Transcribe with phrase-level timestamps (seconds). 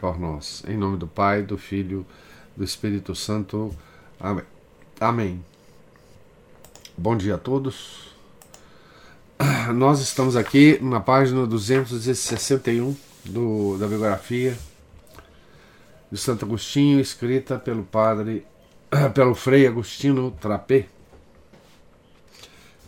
[0.00, 0.62] por nós.
[0.66, 2.06] Em nome do Pai, do Filho,
[2.56, 3.74] do Espírito Santo.
[4.18, 4.44] Amém.
[4.98, 5.44] Amém.
[6.96, 8.08] Bom dia a todos.
[9.74, 14.58] Nós estamos aqui na página 261 do, da biografia
[16.10, 18.46] de Santo Agostinho, escrita pelo padre,
[19.12, 20.86] pelo Frei Agostinho Trapé.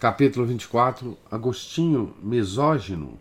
[0.01, 3.19] Capítulo 24, Agostinho Misógino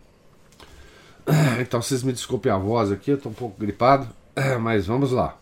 [1.60, 4.08] Então vocês me desculpem a voz aqui, eu estou um pouco gripado,
[4.60, 5.36] mas vamos lá.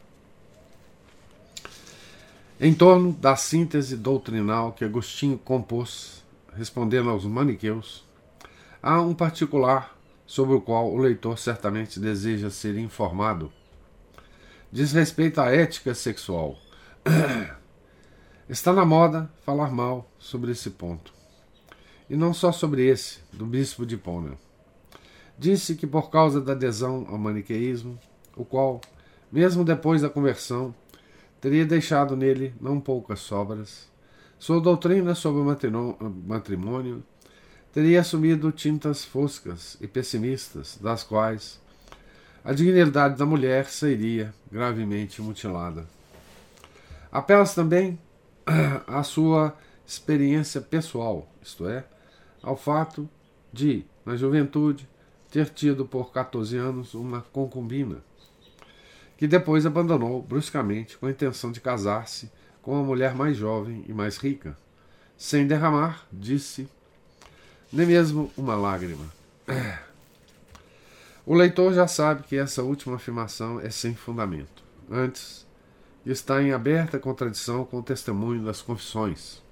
[2.60, 6.24] Em torno da síntese doutrinal que Agostinho compôs,
[6.56, 8.04] respondendo aos maniqueus,
[8.82, 13.52] há um particular sobre o qual o leitor certamente deseja ser informado.
[14.72, 16.58] Diz respeito à ética sexual.
[18.48, 21.12] Está na moda falar mal sobre esse ponto.
[22.10, 24.47] E não só sobre esse, do bispo de Pona.
[25.38, 27.98] Disse que por causa da adesão ao maniqueísmo,
[28.36, 28.80] o qual,
[29.30, 30.74] mesmo depois da conversão,
[31.40, 33.88] teria deixado nele não poucas sobras,
[34.38, 37.02] sua doutrina sobre o matrimônio
[37.72, 41.60] teria assumido tintas foscas e pessimistas, das quais
[42.44, 45.86] a dignidade da mulher seria gravemente mutilada.
[47.10, 47.98] Apela também
[48.86, 51.84] à sua experiência pessoal, isto é,
[52.42, 53.08] ao fato
[53.52, 54.88] de, na juventude,
[55.30, 58.02] ter tido por 14 anos uma concubina,
[59.16, 62.30] que depois abandonou bruscamente com a intenção de casar-se
[62.62, 64.56] com uma mulher mais jovem e mais rica,
[65.16, 66.68] sem derramar, disse,
[67.72, 69.06] nem mesmo uma lágrima.
[71.26, 74.62] O leitor já sabe que essa última afirmação é sem fundamento.
[74.90, 75.46] Antes,
[76.06, 79.42] está em aberta contradição com o testemunho das confissões.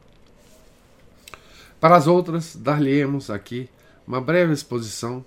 [1.79, 3.69] Para as outras, dar-lhe-emos aqui
[4.07, 5.23] uma breve exposição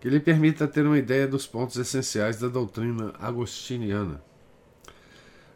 [0.00, 4.22] que lhe permita ter uma ideia dos pontos essenciais da doutrina agostiniana.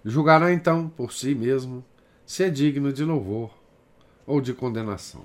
[0.04, 1.84] Julgará então por si mesmo
[2.26, 3.50] se é digno de louvor
[4.26, 5.24] ou de condenação.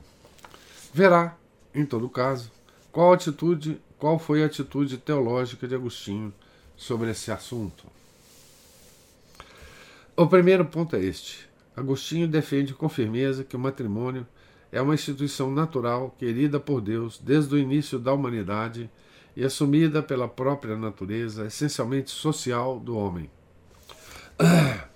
[0.93, 1.35] Verá,
[1.73, 2.51] em todo caso,
[2.91, 6.33] qual atitude, qual foi a atitude teológica de Agostinho
[6.75, 7.85] sobre esse assunto.
[10.15, 11.47] O primeiro ponto é este.
[11.75, 14.25] Agostinho defende com firmeza que o matrimônio
[14.71, 18.89] é uma instituição natural querida por Deus desde o início da humanidade
[19.37, 23.29] e assumida pela própria natureza essencialmente social do homem.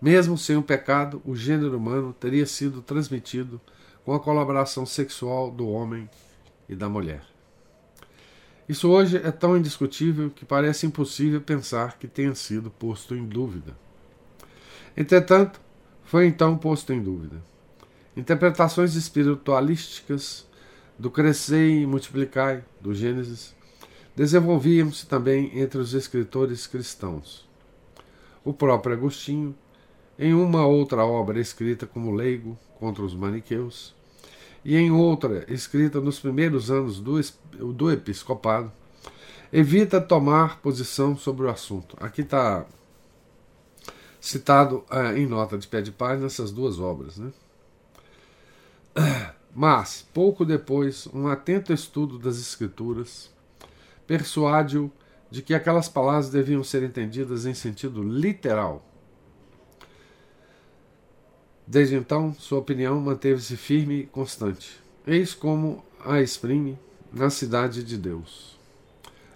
[0.00, 3.60] Mesmo sem o pecado, o gênero humano teria sido transmitido
[4.02, 6.08] com a colaboração sexual do homem
[6.70, 7.22] e da mulher.
[8.66, 13.76] Isso hoje é tão indiscutível que parece impossível pensar que tenha sido posto em dúvida.
[14.96, 15.60] Entretanto,
[16.02, 17.42] foi então posto em dúvida.
[18.16, 20.48] Interpretações espiritualísticas
[21.00, 23.54] do crescer e multiplicai do Gênesis,
[24.14, 27.48] desenvolviam-se também entre os escritores cristãos.
[28.44, 29.56] O próprio Agostinho,
[30.18, 33.94] em uma outra obra escrita como leigo contra os maniqueus,
[34.62, 37.18] e em outra escrita nos primeiros anos do,
[37.72, 38.70] do episcopado,
[39.50, 41.96] evita tomar posição sobre o assunto.
[41.98, 42.66] Aqui está
[44.20, 47.16] citado eh, em nota de pé de página essas duas obras.
[47.16, 47.32] Né?
[49.54, 53.30] Mas, pouco depois, um atento estudo das Escrituras
[54.06, 54.90] persuade-o
[55.30, 58.84] de que aquelas palavras deviam ser entendidas em sentido literal.
[61.64, 64.80] Desde então, sua opinião manteve-se firme e constante.
[65.06, 66.76] Eis como a exprime
[67.12, 68.58] na cidade de Deus.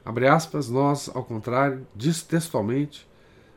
[0.04, 3.06] Abre aspas, nós, ao contrário, diz textualmente,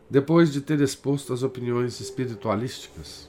[0.09, 3.27] depois de ter exposto as opiniões espiritualísticas,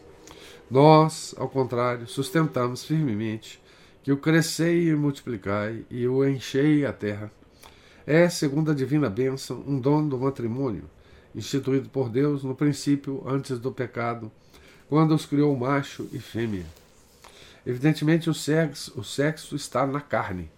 [0.70, 3.60] nós, ao contrário, sustentamos firmemente
[4.02, 7.30] que o crescei e multiplicai e o enchei a terra
[8.10, 10.88] é, segundo a divina bênção, um dom do matrimônio,
[11.34, 14.32] instituído por Deus no princípio antes do pecado,
[14.88, 16.64] quando os criou macho e fêmea.
[17.66, 20.50] Evidentemente, o sexo, o sexo está na carne.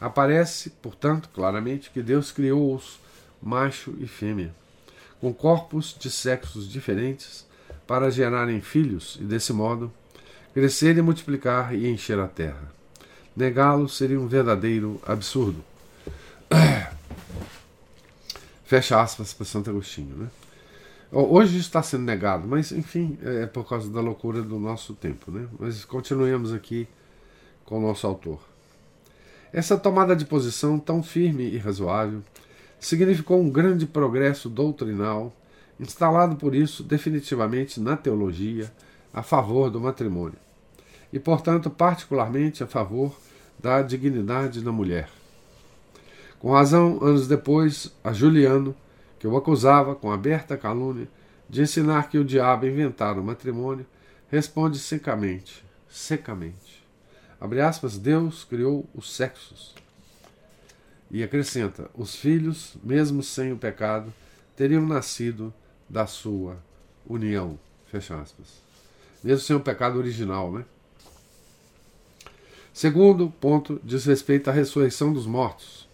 [0.00, 3.00] Aparece, portanto, claramente que Deus criou-os
[3.42, 4.54] macho e fêmea,
[5.20, 7.44] com corpos de sexos diferentes
[7.86, 9.92] para gerarem filhos e, desse modo,
[10.54, 12.72] crescer e multiplicar e encher a terra.
[13.36, 15.64] Negá-lo seria um verdadeiro absurdo.
[18.64, 20.16] Fecha aspas para Santo Agostinho.
[20.16, 20.28] Né?
[21.10, 25.30] Hoje está sendo negado, mas enfim, é por causa da loucura do nosso tempo.
[25.30, 25.46] Né?
[25.58, 26.88] Mas continuemos aqui
[27.64, 28.40] com o nosso autor.
[29.52, 32.22] Essa tomada de posição tão firme e razoável
[32.80, 35.34] significou um grande progresso doutrinal,
[35.82, 38.72] instalado por isso definitivamente na teologia
[39.12, 40.38] a favor do matrimônio,
[41.12, 43.14] e portanto particularmente a favor
[43.58, 45.10] da dignidade da mulher.
[46.38, 48.74] Com razão, anos depois, a Juliano,
[49.18, 51.08] que o acusava com aberta calúnia
[51.48, 53.84] de ensinar que o diabo inventara o matrimônio,
[54.30, 56.82] responde secamente, secamente.
[57.40, 59.74] Abre aspas, Deus criou os sexos.
[61.10, 64.12] E acrescenta, os filhos, mesmo sem o pecado,
[64.56, 65.52] teriam nascido
[65.88, 66.58] da sua
[67.06, 67.58] união.
[67.86, 68.62] Fecha aspas.
[69.22, 70.64] Mesmo sem o pecado original, né?
[72.72, 75.88] Segundo ponto diz respeito à ressurreição dos mortos.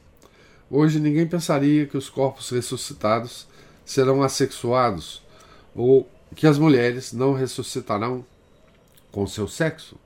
[0.70, 3.48] Hoje ninguém pensaria que os corpos ressuscitados
[3.84, 5.22] serão assexuados
[5.74, 8.24] ou que as mulheres não ressuscitarão
[9.10, 9.96] com seu sexo.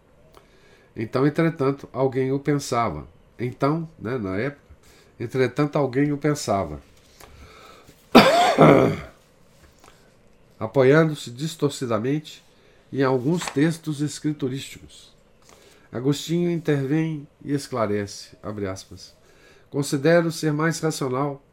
[0.96, 3.06] Então, entretanto, alguém o pensava.
[3.38, 4.62] Então, né, na época,
[5.18, 6.80] entretanto, alguém o pensava.
[10.62, 12.40] Apoiando-se distorcidamente
[12.92, 15.12] em alguns textos escriturísticos.
[15.90, 18.36] Agostinho intervém e esclarece,
[18.70, 19.12] aspas.
[19.70, 21.44] Considero ser mais racional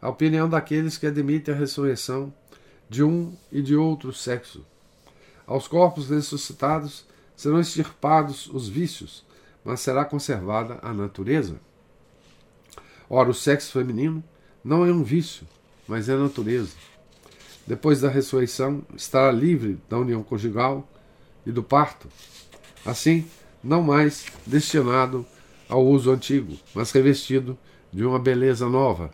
[0.00, 2.32] a opinião daqueles que admitem a ressurreição
[2.88, 4.64] de um e de outro sexo.
[5.46, 7.04] Aos corpos ressuscitados
[7.36, 9.26] serão extirpados os vícios,
[9.62, 11.60] mas será conservada a natureza.
[13.10, 14.24] Ora, o sexo feminino
[14.64, 15.46] não é um vício,
[15.86, 16.93] mas é natureza.
[17.66, 20.86] Depois da ressurreição, estará livre da união conjugal
[21.46, 22.08] e do parto.
[22.84, 23.26] Assim,
[23.62, 25.24] não mais destinado
[25.68, 27.56] ao uso antigo, mas revestido
[27.92, 29.10] de uma beleza nova.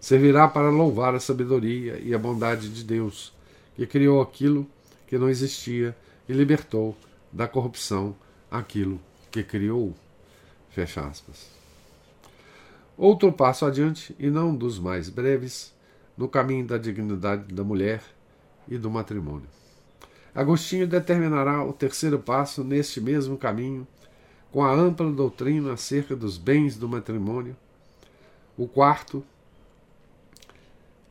[0.00, 3.32] Servirá para louvar a sabedoria e a bondade de Deus,
[3.74, 4.66] que criou aquilo
[5.06, 5.96] que não existia
[6.28, 6.96] e libertou
[7.32, 8.14] da corrupção
[8.50, 9.00] aquilo
[9.30, 9.94] que criou.
[10.70, 11.50] Fecha aspas.
[12.96, 15.72] Outro passo adiante, e não dos mais breves,
[16.18, 18.02] no caminho da dignidade da mulher
[18.66, 19.48] e do matrimônio.
[20.34, 23.86] Agostinho determinará o terceiro passo neste mesmo caminho
[24.50, 27.56] com a ampla doutrina acerca dos bens do matrimônio.
[28.56, 29.24] O quarto,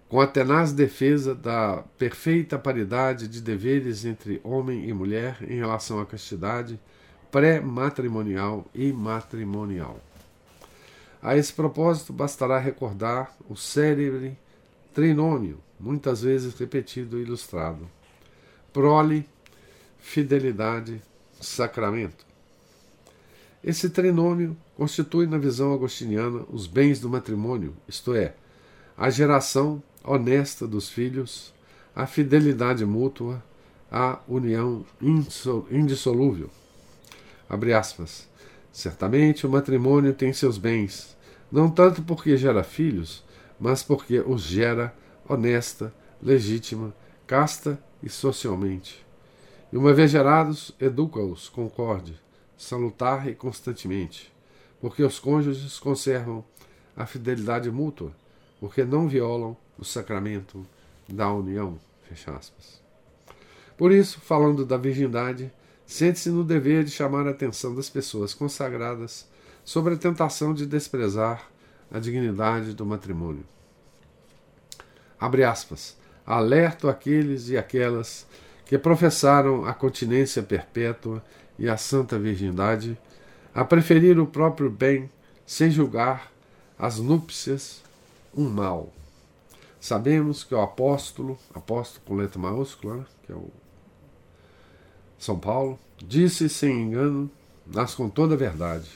[0.09, 6.00] com a tenaz defesa da perfeita paridade de deveres entre homem e mulher em relação
[6.00, 6.80] à castidade
[7.31, 10.00] pré-matrimonial e matrimonial.
[11.21, 14.38] A esse propósito, bastará recordar o célebre
[14.97, 17.88] trinômio, muitas vezes repetido e ilustrado:
[18.73, 19.29] prole,
[19.99, 20.99] fidelidade,
[21.39, 22.25] sacramento.
[23.63, 28.33] Esse trinômio constitui, na visão agostiniana, os bens do matrimônio, isto é,
[28.97, 31.53] a geração honesta dos filhos,
[31.95, 33.44] a fidelidade mútua,
[33.91, 34.83] a união
[35.69, 36.49] indissolúvel.
[37.47, 38.27] Abre aspas.
[38.71, 41.15] Certamente o matrimônio tem seus bens,
[41.51, 43.26] não tanto porque gera filhos,
[43.59, 44.94] mas porque os gera
[45.27, 46.94] honesta, legítima,
[47.25, 49.06] casta e socialmente.
[49.71, 52.19] E uma vez gerados, educa-os, concorde,
[52.57, 54.33] salutar e constantemente,
[54.80, 56.44] porque os cônjuges conservam
[56.95, 58.12] a fidelidade mútua,
[58.59, 60.65] porque não violam o sacramento
[61.07, 61.80] da união.
[62.04, 62.81] Fecha aspas.
[63.78, 65.52] Por isso, falando da virgindade,
[65.85, 69.28] sente-se no dever de chamar a atenção das pessoas consagradas
[69.64, 71.47] sobre a tentação de desprezar
[71.91, 73.44] a dignidade do matrimônio.
[75.19, 75.97] Abre aspas.
[76.25, 78.27] Alerto aqueles e aquelas
[78.65, 81.23] que professaram a continência perpétua
[81.57, 82.97] e a santa virgindade,
[83.53, 85.09] a preferir o próprio bem
[85.45, 86.31] sem julgar
[86.77, 87.81] as núpcias
[88.35, 88.91] um mal.
[89.79, 93.49] Sabemos que o apóstolo, apóstolo com letra maiúscula, né, que é o
[95.17, 97.31] São Paulo, disse sem engano,
[97.65, 98.89] mas com toda a verdade,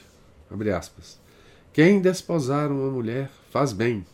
[0.49, 1.19] abre aspas,
[1.73, 4.05] quem desposar uma mulher faz bem,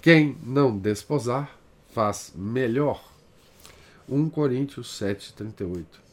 [0.00, 1.56] quem não desposar
[1.92, 3.02] faz melhor.
[4.08, 6.06] 1 Coríntios 7,38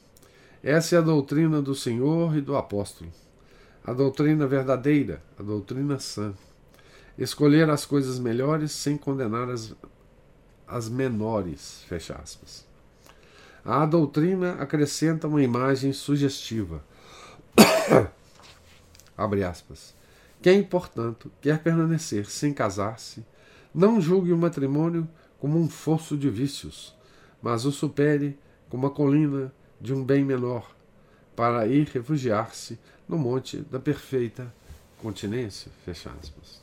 [0.63, 3.11] essa é a doutrina do Senhor e do apóstolo,
[3.83, 6.33] a doutrina verdadeira, a doutrina sã.
[7.17, 9.75] Escolher as coisas melhores sem condenar as,
[10.65, 11.83] as menores.
[11.85, 12.65] Fecha aspas.
[13.65, 16.81] A doutrina acrescenta uma imagem sugestiva.
[19.17, 19.93] Abre aspas.
[20.43, 23.25] Quem, portanto, quer permanecer sem casar-se,
[23.73, 25.07] não julgue o matrimônio
[25.39, 26.93] como um fosso de vícios,
[27.41, 28.37] mas o supere
[28.69, 30.75] como a colina de um bem menor,
[31.33, 34.53] para ir refugiar-se no monte da perfeita
[35.01, 35.71] continência.
[35.85, 36.61] Fecha aspas.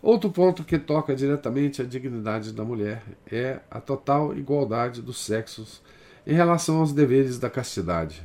[0.00, 5.82] Outro ponto que toca diretamente a dignidade da mulher é a total igualdade dos sexos
[6.24, 8.22] em relação aos deveres da castidade.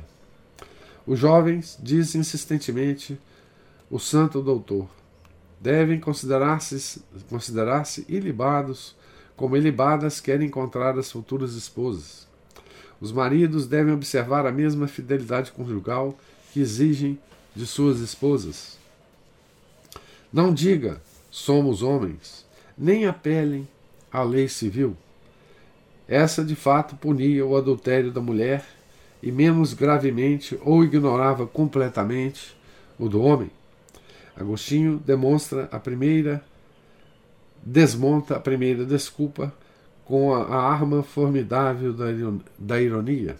[1.04, 3.18] Os jovens, diz insistentemente
[3.94, 4.88] o santo doutor,
[5.60, 8.96] devem considerar-se considerar ilibados
[9.36, 12.26] como ilibadas querem encontrar as futuras esposas.
[13.00, 16.18] Os maridos devem observar a mesma fidelidade conjugal
[16.52, 17.16] que exigem
[17.54, 18.76] de suas esposas.
[20.32, 22.44] Não diga somos homens,
[22.76, 23.68] nem apelem
[24.10, 24.96] à lei civil.
[26.08, 28.66] Essa de fato punia o adultério da mulher
[29.22, 32.56] e menos gravemente ou ignorava completamente
[32.98, 33.52] o do homem.
[34.36, 36.44] Agostinho demonstra a primeira
[37.64, 39.52] desmonta a primeira desculpa
[40.04, 42.06] com a, arma formidável da,
[42.58, 43.36] da ironia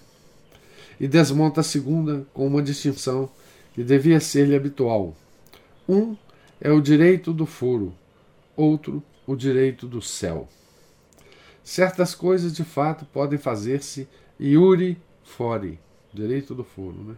[0.98, 3.28] e desmonta a segunda com uma distinção
[3.74, 5.14] que devia ser-lhe habitual.
[5.88, 6.16] Um
[6.60, 7.92] é o direito do foro,
[8.56, 10.48] outro, o direito do céu.
[11.62, 14.08] Certas coisas de fato podem fazer-se
[14.38, 15.78] iuri fori,
[16.12, 17.14] direito do foro, né?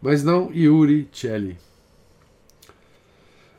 [0.00, 1.58] mas não iuri celi.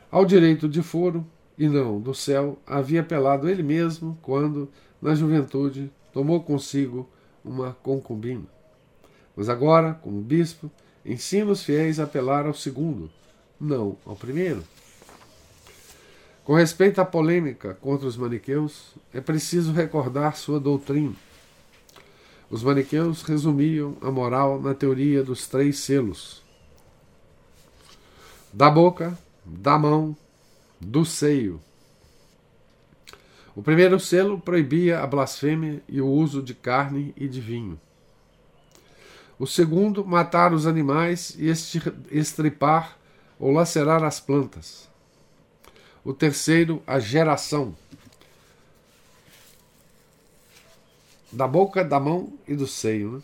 [0.09, 1.25] Ao direito de foro
[1.57, 4.69] e não do céu havia apelado ele mesmo quando,
[5.01, 7.09] na juventude, tomou consigo
[7.43, 8.45] uma concubina.
[9.35, 10.71] Mas agora, como bispo,
[11.05, 13.09] ensina os fiéis a apelar ao segundo,
[13.59, 14.63] não ao primeiro.
[16.43, 21.13] Com respeito à polêmica contra os maniqueus, é preciso recordar sua doutrina.
[22.49, 26.41] Os maniqueus resumiam a moral na teoria dos três selos:
[28.53, 30.15] da boca, da mão,
[30.79, 31.61] do seio.
[33.55, 37.79] O primeiro selo proibia a blasfêmia e o uso de carne e de vinho.
[39.39, 41.47] O segundo, matar os animais e
[42.11, 42.97] estripar
[43.39, 44.87] ou lacerar as plantas.
[46.03, 47.75] O terceiro, a geração.
[51.31, 53.11] Da boca, da mão e do seio.
[53.11, 53.21] Né?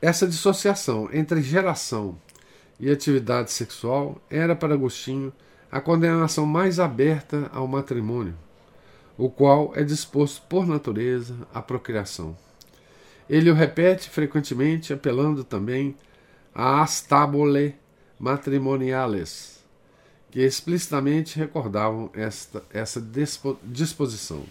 [0.00, 2.18] Essa dissociação entre geração
[2.78, 5.32] e atividade sexual era para Agostinho
[5.70, 8.34] a condenação mais aberta ao matrimônio,
[9.16, 12.36] o qual é disposto por natureza à procriação.
[13.28, 15.96] Ele o repete frequentemente, apelando também
[16.54, 17.74] a astabole
[18.18, 19.64] matrimoniales,
[20.30, 23.02] que explicitamente recordavam esta, essa
[23.64, 24.44] disposição.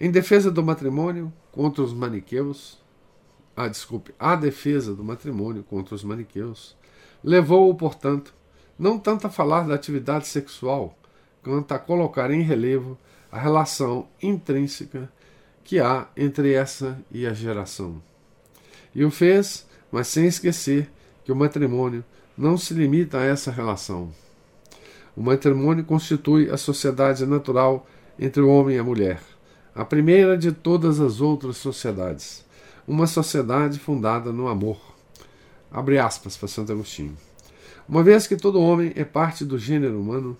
[0.00, 2.78] Em defesa do matrimônio contra os maniqueus,
[3.56, 6.76] ah, desculpe, a defesa do matrimônio contra os maniqueus,
[7.24, 8.34] levou-o, portanto,
[8.78, 10.96] não tanto a falar da atividade sexual,
[11.42, 12.98] quanto a colocar em relevo
[13.32, 15.10] a relação intrínseca
[15.64, 18.02] que há entre essa e a geração.
[18.94, 20.90] E o fez, mas sem esquecer
[21.24, 22.04] que o matrimônio
[22.36, 24.10] não se limita a essa relação.
[25.16, 27.86] O matrimônio constitui a sociedade natural
[28.18, 29.20] entre o homem e a mulher,
[29.74, 32.45] a primeira de todas as outras sociedades,
[32.86, 34.78] uma sociedade fundada no amor.
[35.70, 37.16] Abre aspas para Santo Agostinho.
[37.88, 40.36] Uma vez que todo homem é parte do gênero humano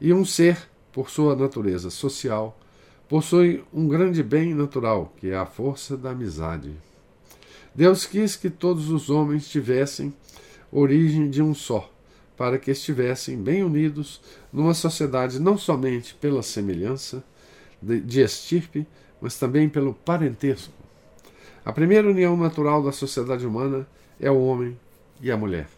[0.00, 2.58] e um ser, por sua natureza social,
[3.08, 6.72] possui um grande bem natural, que é a força da amizade.
[7.74, 10.12] Deus quis que todos os homens tivessem
[10.70, 11.90] origem de um só,
[12.36, 14.20] para que estivessem bem unidos
[14.52, 17.22] numa sociedade não somente pela semelhança
[17.80, 18.86] de, estirpe,
[19.20, 20.81] mas também pelo parentesco.
[21.64, 23.86] A primeira união natural da sociedade humana
[24.18, 24.76] é o homem
[25.20, 25.68] e a mulher.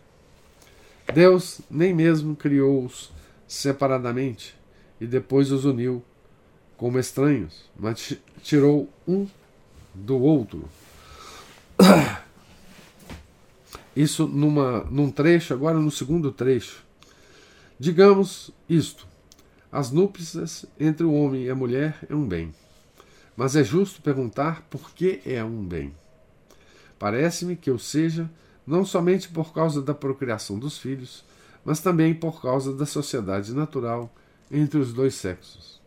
[1.12, 3.12] Deus nem mesmo criou-os
[3.46, 4.56] separadamente
[4.98, 6.02] e depois os uniu
[6.76, 9.26] como estranhos, mas tirou um
[9.94, 10.68] do outro.
[13.94, 16.82] Isso numa, num trecho, agora no segundo trecho.
[17.78, 19.06] Digamos isto:
[19.70, 22.52] as núpcias entre o homem e a mulher é um bem.
[23.36, 25.94] Mas é justo perguntar por que é um bem.
[26.98, 28.30] Parece-me que eu seja
[28.66, 31.24] não somente por causa da procriação dos filhos,
[31.64, 34.12] mas também por causa da sociedade natural
[34.50, 35.80] entre os dois sexos.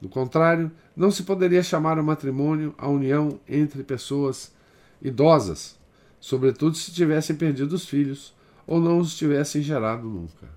[0.00, 4.52] Do contrário, não se poderia chamar o matrimônio a união entre pessoas
[5.00, 5.78] idosas,
[6.18, 8.34] sobretudo se tivessem perdido os filhos
[8.66, 10.48] ou não os tivessem gerado nunca.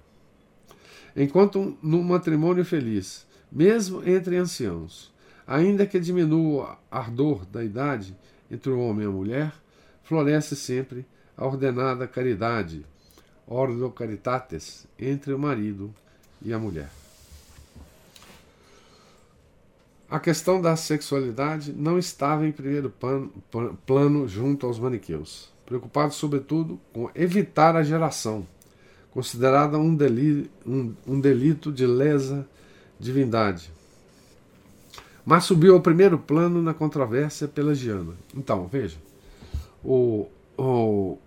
[1.15, 5.12] Enquanto num matrimônio feliz, mesmo entre anciãos,
[5.47, 8.15] ainda que diminua o ardor da idade
[8.49, 9.53] entre o homem e a mulher,
[10.03, 12.85] floresce sempre a ordenada caridade,
[13.47, 15.93] ordo caritates, entre o marido
[16.41, 16.89] e a mulher.
[20.09, 22.93] A questão da sexualidade não estava em primeiro
[23.85, 28.45] plano, junto aos maniqueus, preocupados sobretudo com evitar a geração,
[29.09, 32.47] considerada um, deli, um, um delito de lesa
[32.99, 33.71] divindade.
[35.25, 38.13] Mas subiu ao primeiro plano na controvérsia pelagiana.
[38.35, 38.97] Então, veja,
[39.83, 40.27] o,
[40.57, 41.17] o,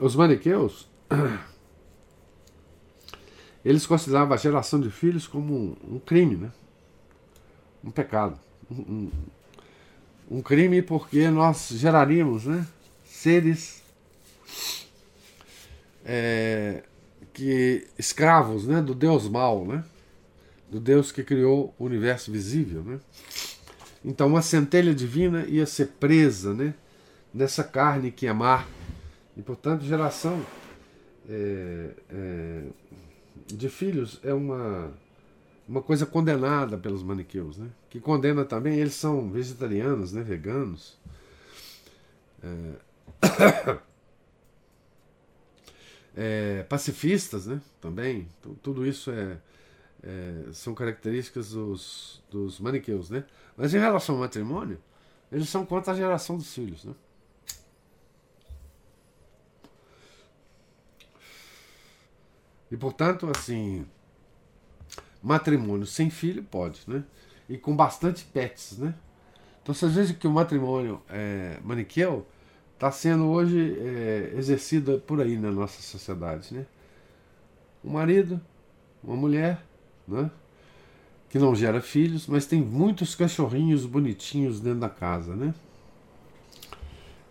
[0.00, 0.88] os maniqueus
[3.64, 6.52] eles consideravam a geração de filhos como um, um crime, né?
[7.84, 8.38] um pecado.
[8.70, 9.10] Um,
[10.30, 12.66] um, crime porque nós geraríamos né?
[13.04, 13.82] seres
[16.04, 16.82] é,
[17.32, 18.82] que escravos né?
[18.82, 19.84] do Deus mal, né?
[20.70, 22.82] Do Deus que criou o universo visível.
[22.82, 23.00] Né?
[24.04, 26.74] Então, uma centelha divina ia ser presa né?
[27.32, 28.66] nessa carne que é má.
[29.36, 30.44] E, portanto, geração
[31.28, 32.62] é, é,
[33.46, 34.92] de filhos é uma,
[35.68, 37.68] uma coisa condenada pelos maniqueus, né?
[37.90, 40.22] que condena também, eles são vegetarianos, né?
[40.22, 40.96] veganos.
[42.42, 43.78] É,
[46.60, 47.60] é, pacifistas né?
[47.80, 48.28] também.
[48.62, 49.36] Tudo isso é,
[50.02, 53.24] é, são características dos, dos maniqueus, né?
[53.56, 54.78] Mas em relação ao matrimônio,
[55.30, 56.94] eles são contra a geração dos filhos, né?
[62.70, 63.86] E portanto, assim,
[65.22, 67.04] matrimônio sem filho pode, né?
[67.48, 68.94] E com bastante pets, né?
[69.62, 72.26] Então vocês veem que o matrimônio é, maniqueu
[72.74, 76.66] está sendo hoje é, exercido por aí na nossa sociedade, né?
[77.84, 78.40] Um marido,
[79.02, 79.64] uma mulher
[80.06, 80.30] né?
[81.28, 85.54] que não gera filhos, mas tem muitos cachorrinhos bonitinhos dentro da casa, né?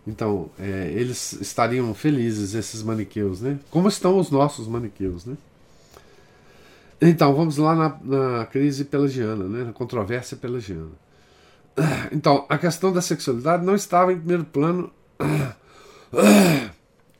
[0.06, 3.58] Então, é, eles estariam felizes, esses maniqueus, né?
[3.70, 5.36] Como estão os nossos maniqueus, né?
[7.00, 9.64] Então, vamos lá na, na crise pelagiana, né?
[9.64, 10.92] na controvérsia pelagiana.
[12.10, 14.90] Então, a questão da sexualidade não estava em primeiro plano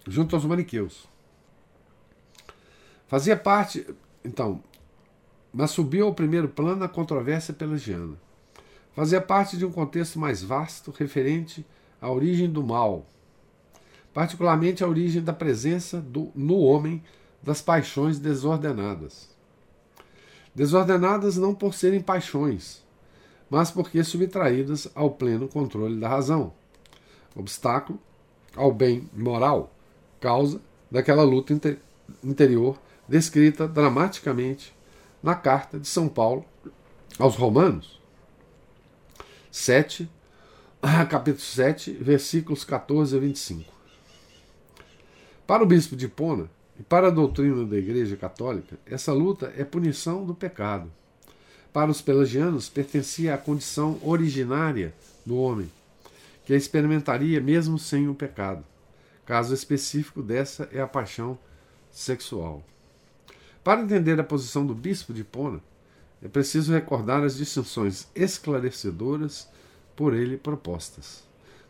[0.08, 1.06] junto aos maniqueus.
[3.06, 3.86] Fazia parte.
[4.24, 4.62] Então,
[5.56, 8.14] mas subiu ao primeiro plano a controvérsia pelagiana.
[8.94, 11.64] Fazia parte de um contexto mais vasto referente
[11.98, 13.06] à origem do mal,
[14.12, 17.02] particularmente à origem da presença do, no homem
[17.42, 19.30] das paixões desordenadas.
[20.54, 22.84] Desordenadas não por serem paixões,
[23.48, 26.52] mas porque subtraídas ao pleno controle da razão.
[27.34, 27.98] Obstáculo
[28.54, 29.74] ao bem moral,
[30.20, 31.78] causa daquela luta inter
[32.22, 32.78] interior
[33.08, 34.75] descrita dramaticamente
[35.22, 36.44] na carta de São Paulo
[37.18, 38.00] aos Romanos,
[39.50, 40.08] 7,
[41.08, 43.72] capítulo 7, versículos 14 a 25.
[45.46, 49.64] Para o bispo de Pona e para a doutrina da Igreja Católica, essa luta é
[49.64, 50.90] punição do pecado.
[51.72, 55.70] Para os pelagianos, pertencia à condição originária do homem,
[56.44, 58.64] que a experimentaria mesmo sem o pecado.
[59.24, 61.38] Caso específico dessa é a paixão
[61.90, 62.62] sexual.
[63.66, 65.60] Para entender a posição do bispo de Pona,
[66.22, 69.48] é preciso recordar as distinções esclarecedoras
[69.96, 71.24] por ele propostas.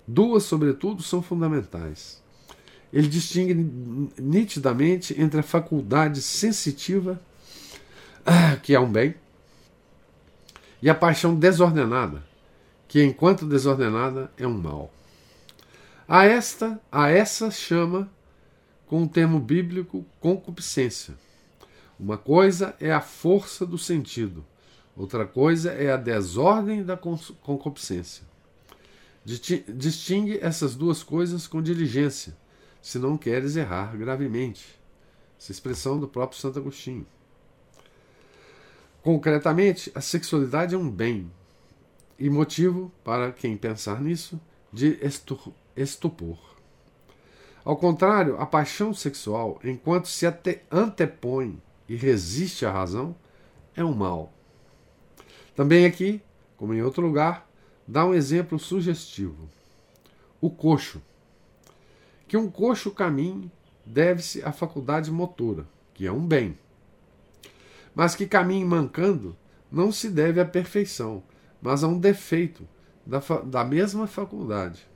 [0.07, 2.23] Duas, sobretudo, são fundamentais.
[2.93, 3.55] Ele distingue
[4.21, 7.19] nitidamente entre a faculdade sensitiva,
[8.63, 9.15] que é um bem,
[10.83, 12.23] e a paixão desordenada,
[12.87, 14.93] que, enquanto desordenada, é um mal.
[16.07, 18.07] A esta, a essa chama,
[18.87, 21.25] com o termo bíblico, concupiscência
[21.99, 24.45] uma coisa é a força do sentido,
[24.97, 28.25] outra coisa é a desordem da concupiscência.
[29.25, 32.37] Distingue essas duas coisas com diligência,
[32.81, 34.79] se não queres errar gravemente.
[35.39, 37.07] Essa expressão do próprio Santo Agostinho.
[39.03, 41.31] Concretamente, a sexualidade é um bem
[42.19, 44.41] e motivo, para quem pensar nisso,
[44.73, 44.99] de
[45.77, 46.39] estupor.
[47.65, 50.25] Ao contrário, a paixão sexual, enquanto se
[50.71, 53.15] antepõe e resiste à razão,
[53.75, 54.33] é um mal.
[55.55, 56.23] Também aqui,
[56.57, 57.49] como em outro lugar,
[57.87, 59.49] dá um exemplo sugestivo.
[60.41, 61.01] O coxo.
[62.27, 63.51] Que um coxo caminhe
[63.85, 66.59] deve-se à faculdade motora, que é um bem.
[67.95, 69.37] Mas que caminhe mancando
[69.71, 71.23] não se deve à perfeição,
[71.61, 72.69] mas a um defeito
[73.05, 74.87] da, da mesma faculdade.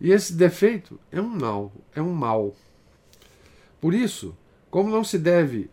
[0.00, 2.54] E esse defeito é um mal, é um mal.
[3.80, 4.36] Por isso,
[4.70, 5.70] como não se deve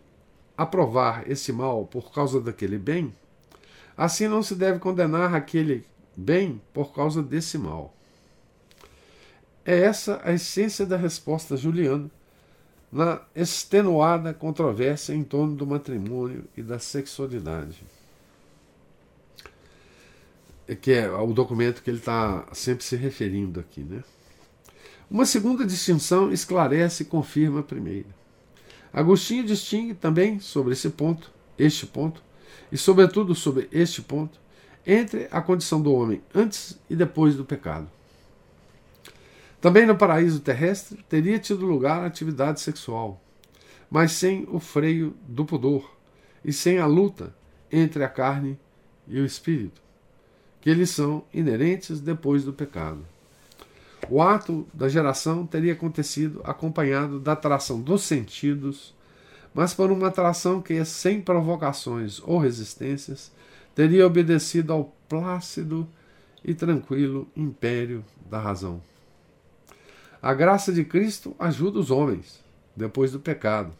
[0.56, 3.12] aprovar esse mal por causa daquele bem,
[3.96, 5.84] assim não se deve condenar aquele
[6.16, 7.94] bem por causa desse mal.
[9.64, 12.10] É essa a essência da resposta juliana
[12.90, 17.84] na extenuada controvérsia em torno do matrimônio e da sexualidade.
[20.80, 23.82] Que é o documento que ele está sempre se referindo aqui.
[23.82, 24.02] Né?
[25.10, 28.15] Uma segunda distinção esclarece e confirma a primeira.
[28.92, 32.22] Agostinho distingue também sobre esse ponto, este ponto,
[32.70, 34.40] e sobretudo sobre este ponto,
[34.86, 37.90] entre a condição do homem antes e depois do pecado.
[39.60, 43.20] Também no paraíso terrestre teria tido lugar a atividade sexual,
[43.90, 45.96] mas sem o freio do pudor
[46.44, 47.34] e sem a luta
[47.70, 48.58] entre a carne
[49.08, 49.82] e o espírito,
[50.60, 53.04] que eles são inerentes depois do pecado.
[54.08, 58.94] O ato da geração teria acontecido acompanhado da atração dos sentidos,
[59.52, 63.32] mas por uma atração que, sem provocações ou resistências,
[63.74, 65.88] teria obedecido ao plácido
[66.44, 68.80] e tranquilo império da razão.
[70.22, 72.42] A graça de Cristo ajuda os homens,
[72.76, 73.72] depois do pecado,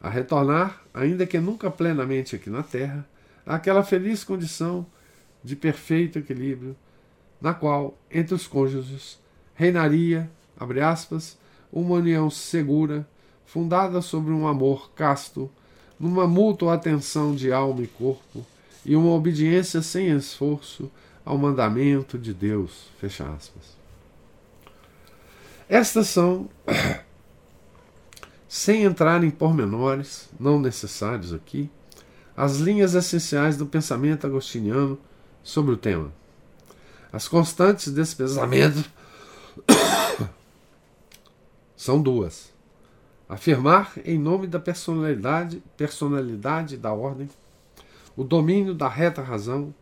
[0.00, 3.06] a retornar, ainda que nunca plenamente aqui na terra,
[3.46, 4.86] àquela feliz condição
[5.42, 6.76] de perfeito equilíbrio,
[7.40, 9.18] na qual, entre os cônjuges,
[9.54, 11.36] reinaria, abre aspas,
[11.72, 13.06] uma união segura,
[13.46, 15.50] fundada sobre um amor casto,
[15.98, 18.44] numa mútua atenção de alma e corpo
[18.84, 20.90] e uma obediência sem esforço
[21.24, 22.88] ao mandamento de Deus.
[23.00, 23.76] Fecha aspas.
[25.68, 26.48] Estas são,
[28.48, 31.70] sem entrar em pormenores não necessários aqui,
[32.36, 34.98] as linhas essenciais do pensamento agostiniano
[35.42, 36.12] sobre o tema.
[37.12, 38.84] As constantes desse pensamento
[41.76, 42.52] são duas.
[43.28, 47.28] Afirmar em nome da personalidade, personalidade da ordem,
[48.16, 49.74] o domínio da reta razão,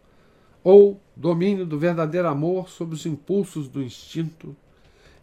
[0.65, 4.57] ou domínio do verdadeiro amor sobre os impulsos do instinto,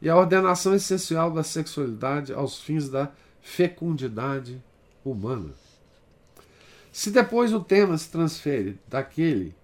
[0.02, 4.62] e a ordenação essencial da sexualidade aos fins da fecundidade
[5.04, 5.54] humana.
[6.92, 9.56] Se depois o tema se transfere daquele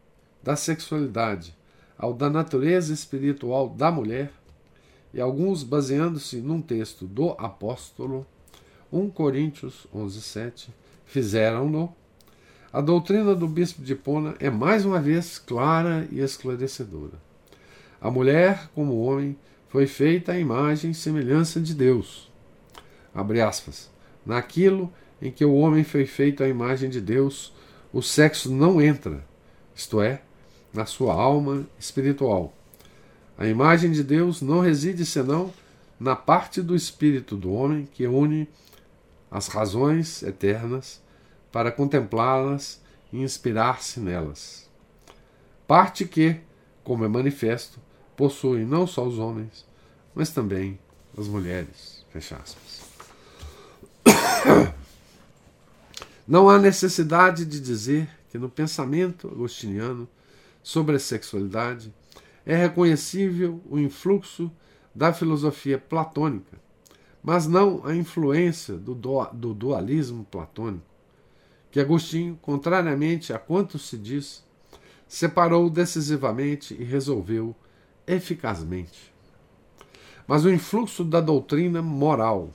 [0.43, 1.55] da sexualidade
[1.97, 4.31] ao da natureza espiritual da mulher,
[5.15, 8.27] e alguns baseando-se num texto do apóstolo
[8.91, 10.67] 1 Coríntios 11:7
[11.05, 11.95] fizeram-no.
[12.71, 17.13] A doutrina do bispo de Pona é mais uma vez clara e esclarecedora.
[18.01, 19.37] A mulher, como homem,
[19.69, 22.29] foi feita à imagem e semelhança de Deus.
[23.13, 23.89] Abre aspas.
[24.25, 27.53] Naquilo em que o homem foi feito à imagem de Deus,
[27.93, 29.25] o sexo não entra,
[29.73, 30.21] isto é,
[30.73, 32.53] na sua alma espiritual
[33.37, 35.53] a imagem de Deus não reside senão
[35.99, 38.47] na parte do espírito do homem que une
[39.29, 41.01] as razões eternas
[41.51, 44.69] para contemplá-las e inspirar-se nelas.
[45.67, 46.39] Parte que,
[46.83, 47.79] como é manifesto,
[48.15, 49.65] possui não só os homens,
[50.13, 50.79] mas também
[51.17, 52.05] as mulheres.
[52.11, 52.81] Fecha aspas.
[56.27, 60.07] Não há necessidade de dizer que no pensamento agostiniano
[60.63, 61.93] sobre a sexualidade
[62.45, 64.51] é reconhecível o influxo
[64.93, 66.57] da filosofia platônica,
[67.23, 68.93] mas não a influência do,
[69.33, 70.85] do dualismo platônico,
[71.71, 74.43] que Agostinho, contrariamente a quanto se diz,
[75.07, 77.55] separou decisivamente e resolveu
[78.07, 79.13] eficazmente.
[80.27, 82.51] Mas o influxo da doutrina moral,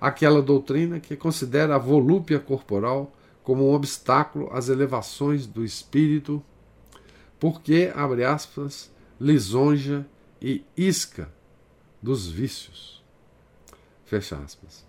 [0.00, 6.42] aquela doutrina que considera a volúpia corporal como um obstáculo às elevações do espírito
[7.42, 8.88] porque, abre aspas,
[9.20, 10.06] lisonja
[10.40, 11.28] e isca
[12.00, 13.02] dos vícios.
[14.04, 14.86] Fecha aspas.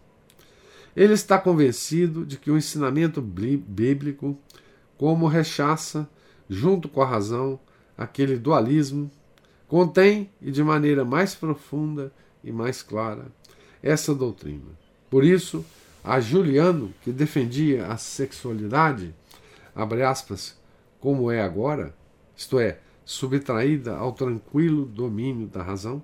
[0.95, 4.37] Ele está convencido de que o ensinamento bíblico,
[4.99, 6.07] como rechaça,
[6.47, 7.59] junto com a razão,
[7.97, 9.09] aquele dualismo,
[9.67, 12.13] contém, e de maneira mais profunda
[12.43, 13.31] e mais clara,
[13.81, 14.77] essa doutrina.
[15.09, 15.65] Por isso,
[16.03, 19.11] a Juliano, que defendia a sexualidade,
[19.75, 20.55] abre aspas,
[20.99, 21.95] como é agora,
[22.35, 26.01] isto é, subtraída ao tranquilo domínio da razão,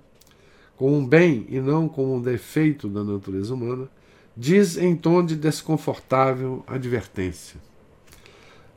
[0.76, 3.88] como um bem e não como um defeito da natureza humana,
[4.36, 7.60] diz em tom de desconfortável advertência.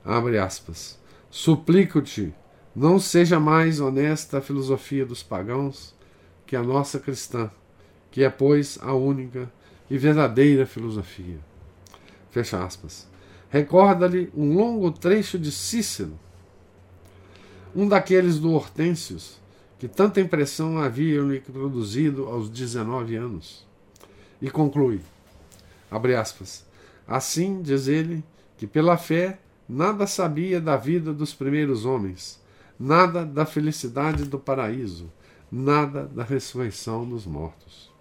[0.03, 0.99] Abre aspas.
[1.29, 2.33] Suplico-te,
[2.75, 5.95] não seja mais honesta a filosofia dos pagãos
[6.45, 7.49] que a nossa cristã,
[8.11, 9.51] que é, pois, a única
[9.89, 11.39] e verdadeira filosofia.
[12.29, 13.07] Fecha aspas.
[13.49, 16.19] Recorda-lhe um longo trecho de Cícero,
[17.75, 19.41] um daqueles do Hortêncios,
[19.79, 23.65] que tanta impressão haviam lhe produzido aos 19 anos.
[24.41, 25.01] E conclui,
[25.89, 26.65] abre aspas,
[27.07, 28.23] assim diz ele,
[28.57, 32.39] que pela fé nada sabia da vida dos primeiros homens,
[32.79, 35.09] nada da felicidade do paraíso,
[35.51, 37.91] nada da ressurreição dos mortos.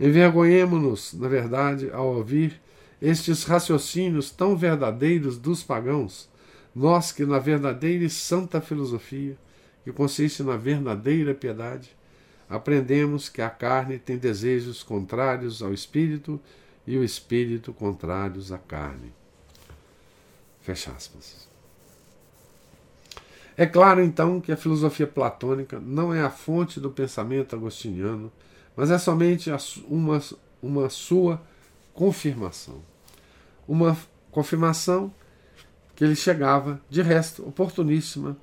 [0.00, 2.60] Envergonhemo-nos, na verdade, ao ouvir
[3.00, 6.28] estes raciocínios tão verdadeiros dos pagãos,
[6.78, 9.36] nós que na verdadeira e santa filosofia,
[9.82, 11.90] que consiste na verdadeira piedade,
[12.48, 16.40] aprendemos que a carne tem desejos contrários ao espírito
[16.86, 19.12] e o espírito contrários à carne.
[20.60, 21.48] Fecha aspas.
[23.56, 28.30] É claro, então, que a filosofia platônica não é a fonte do pensamento agostiniano,
[28.76, 29.50] mas é somente
[29.88, 30.22] uma,
[30.62, 31.42] uma sua
[31.92, 32.80] confirmação.
[33.66, 33.98] Uma
[34.30, 35.12] confirmação
[35.98, 38.36] que ele chegava, de resto, oportuníssima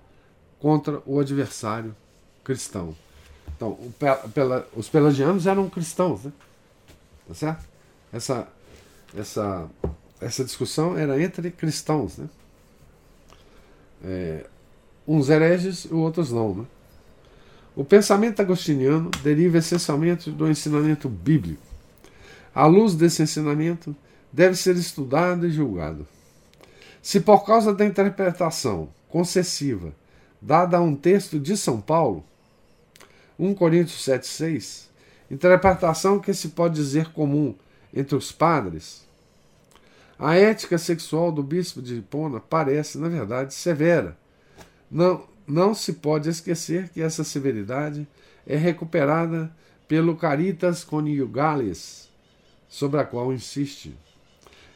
[0.60, 1.96] contra o adversário
[2.44, 2.94] cristão.
[3.56, 3.80] Então,
[4.34, 6.34] pela, os pelagianos eram cristãos, né?
[7.26, 7.66] Tá certo?
[8.12, 8.48] Essa,
[9.18, 9.70] essa,
[10.20, 12.28] essa discussão era entre cristãos, né?
[14.04, 14.46] É,
[15.08, 16.66] uns hereges e outros não, né?
[17.74, 21.64] O pensamento agostiniano deriva essencialmente do ensinamento bíblico.
[22.54, 23.96] À luz desse ensinamento,
[24.30, 26.06] deve ser estudado e julgado.
[27.06, 29.94] Se por causa da interpretação concessiva
[30.42, 32.26] dada a um texto de São Paulo,
[33.38, 34.88] 1 Coríntios 7,6,
[35.30, 37.54] interpretação que se pode dizer comum
[37.94, 39.06] entre os padres,
[40.18, 44.18] a ética sexual do bispo de Hipona parece, na verdade, severa.
[44.90, 48.08] Não, não se pode esquecer que essa severidade
[48.48, 49.56] é recuperada
[49.88, 52.10] pelo Caritas Conjugales,
[52.68, 53.96] sobre a qual insiste.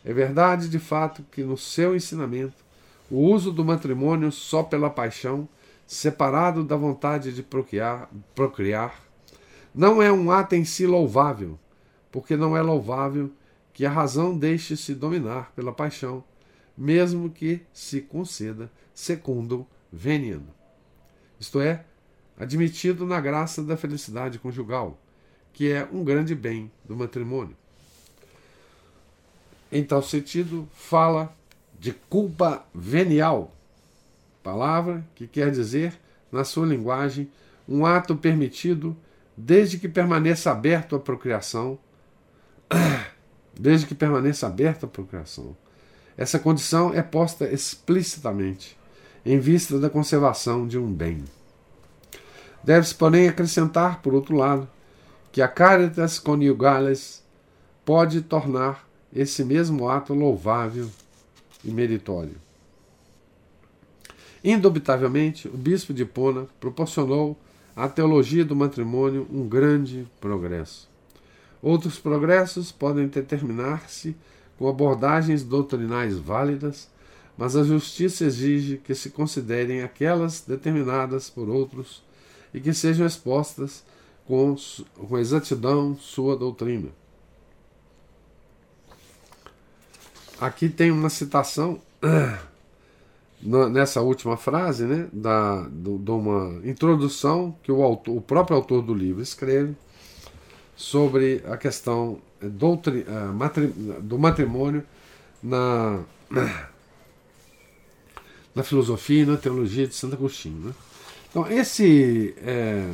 [0.10, 2.66] É verdade, de fato, que no seu ensinamento,
[3.12, 5.48] o uso do matrimônio só pela paixão
[5.86, 9.04] separado da vontade de procriar, procriar,
[9.72, 11.60] não é um ato em si louvável,
[12.12, 13.32] porque não é louvável
[13.72, 16.24] que a razão deixe-se dominar pela paixão,
[16.76, 20.42] mesmo que se conceda segundo veniam,
[21.40, 21.86] isto é,
[22.36, 25.00] admitido na graça da felicidade conjugal,
[25.54, 27.59] que é um grande bem do matrimônio.
[29.72, 31.36] Em tal sentido, fala
[31.80, 33.54] de culpa venial,
[34.44, 35.94] palavra que quer dizer,
[36.32, 37.30] na sua linguagem,
[37.68, 38.98] um ato permitido
[39.38, 41.78] desde que permaneça aberto à procriação,
[43.58, 45.56] desde que permaneça aberto à procriação.
[46.18, 48.78] Essa condição é posta explicitamente
[49.26, 51.24] em vista da conservação de um bem.
[52.64, 54.68] Deve-se, porém, acrescentar, por outro lado,
[55.32, 57.24] que a caritas conjugales
[57.86, 60.90] pode tornar esse mesmo ato louvável
[61.64, 62.36] e meritório.
[64.44, 67.38] Indubitavelmente, o bispo de Pona proporcionou
[67.76, 70.90] à teologia do matrimônio um grande progresso.
[71.62, 74.16] Outros progressos podem determinar-se
[74.58, 76.90] com abordagens doutrinais válidas,
[77.38, 82.02] mas a justiça exige que se considerem aquelas determinadas por outros
[82.54, 83.84] e que sejam expostas
[84.26, 84.56] com,
[85.18, 86.90] exatidão sua doutrina.
[90.40, 91.82] Aqui tem uma citação
[93.42, 98.94] nessa última frase, né, da, de uma introdução que o, autor, o próprio autor do
[98.94, 99.76] livro escreve
[100.76, 102.20] sobre a questão
[103.36, 103.68] matri,
[104.02, 104.84] do matrimônio
[105.44, 106.02] na,
[108.56, 110.68] na filosofia e na teologia de Santo Agostinho.
[110.68, 110.74] Né?
[111.30, 112.90] Então, esse, é,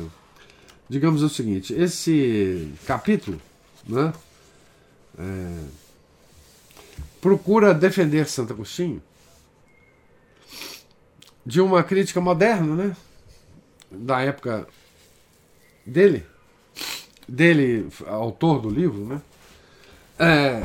[0.88, 3.40] digamos o seguinte, esse capítulo
[3.86, 4.12] né,
[5.18, 5.85] é,
[7.26, 9.02] procura defender Santo Agostinho
[11.44, 12.96] de uma crítica moderna, né?
[13.90, 14.68] Da época
[15.84, 16.24] dele,
[17.26, 19.20] dele, autor do livro, né?
[20.16, 20.62] É,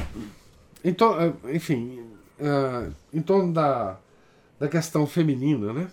[0.83, 2.05] então, enfim,
[2.39, 3.97] é, em torno da,
[4.59, 5.91] da questão feminina, né?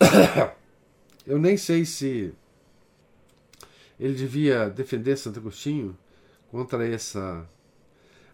[0.00, 0.50] É,
[1.24, 2.34] eu nem sei se
[4.00, 5.96] ele devia defender Santo Agostinho
[6.50, 7.48] contra essa.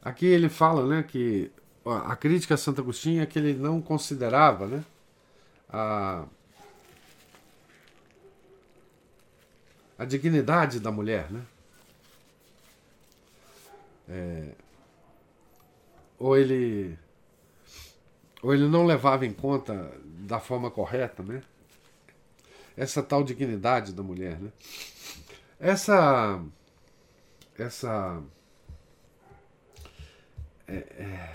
[0.03, 1.51] Aqui ele fala, né, que
[1.85, 4.85] a crítica a Santo Agostinho é que ele não considerava né,
[5.69, 6.25] a,
[9.99, 11.31] a dignidade da mulher.
[11.31, 11.43] Né?
[14.09, 14.55] É,
[16.19, 16.99] ou ele
[18.43, 21.43] ou ele não levava em conta da forma correta né,
[22.77, 24.39] essa tal dignidade da mulher.
[24.39, 24.51] Né?
[25.59, 26.41] Essa
[27.59, 28.23] essa
[30.69, 31.33] é, é,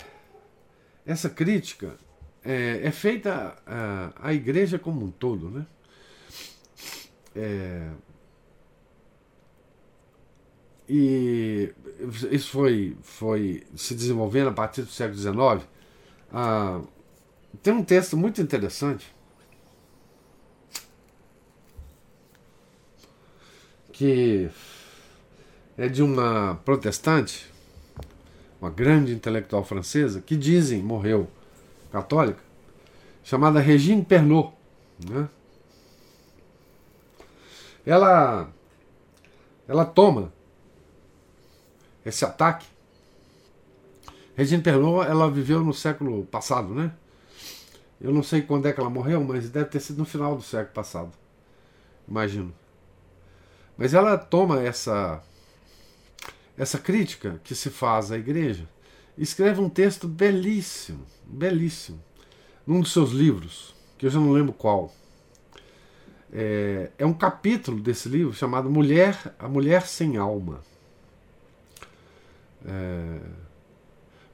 [1.04, 1.96] essa crítica
[2.44, 3.56] é, é feita
[4.16, 5.66] à, igreja como um todo, né?
[10.88, 11.72] E
[12.30, 15.68] isso foi, foi se desenvolvendo a partir do século XIX.
[16.32, 16.82] Ah,
[17.62, 19.14] tem um texto muito interessante
[23.92, 24.50] que
[25.78, 27.53] é de uma protestante
[28.64, 31.28] uma grande intelectual francesa, que dizem morreu
[31.92, 32.40] católica,
[33.22, 34.52] chamada Regine Pernod.
[35.06, 35.28] Né?
[37.84, 38.48] Ela,
[39.68, 40.32] ela toma
[42.06, 42.66] esse ataque.
[44.34, 46.92] Regina Pernoud, ela viveu no século passado, né?
[48.00, 50.42] Eu não sei quando é que ela morreu, mas deve ter sido no final do
[50.42, 51.12] século passado.
[52.08, 52.52] Imagino.
[53.76, 55.22] Mas ela toma essa
[56.56, 58.68] essa crítica que se faz à igreja
[59.16, 62.00] escreve um texto belíssimo, belíssimo,
[62.66, 64.92] num dos seus livros, que eu já não lembro qual.
[66.32, 70.60] É, é um capítulo desse livro chamado Mulher, a Mulher Sem Alma.
[72.66, 73.20] É,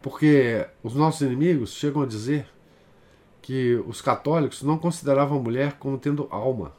[0.01, 2.47] porque os nossos inimigos chegam a dizer
[3.43, 6.73] que os católicos não consideravam a mulher como tendo alma.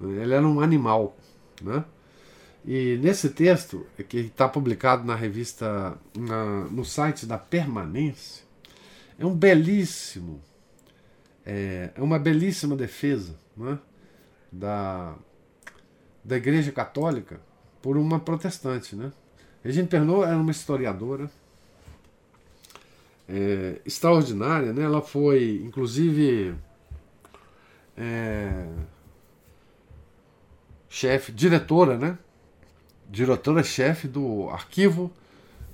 [0.00, 1.16] Ela era um animal.
[1.62, 1.84] Né?
[2.64, 8.44] E nesse texto, que está publicado na revista, na, no site da Permanência,
[9.18, 10.40] é um belíssimo,
[11.44, 13.78] é, é uma belíssima defesa né,
[14.52, 15.14] da,
[16.24, 17.40] da Igreja Católica
[17.80, 18.94] por uma protestante.
[18.94, 19.10] Né?
[19.64, 21.30] Regina Pernod era uma historiadora
[23.28, 24.82] é, extraordinária, né?
[24.82, 26.54] ela foi, inclusive,
[27.96, 28.66] é,
[30.88, 32.18] chefe, diretora, né?
[33.10, 35.10] Diretora-chefe do Arquivo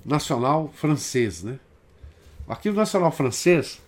[0.03, 1.59] Nacional Francês, né?
[2.47, 3.79] O Arquivo Nacional Francês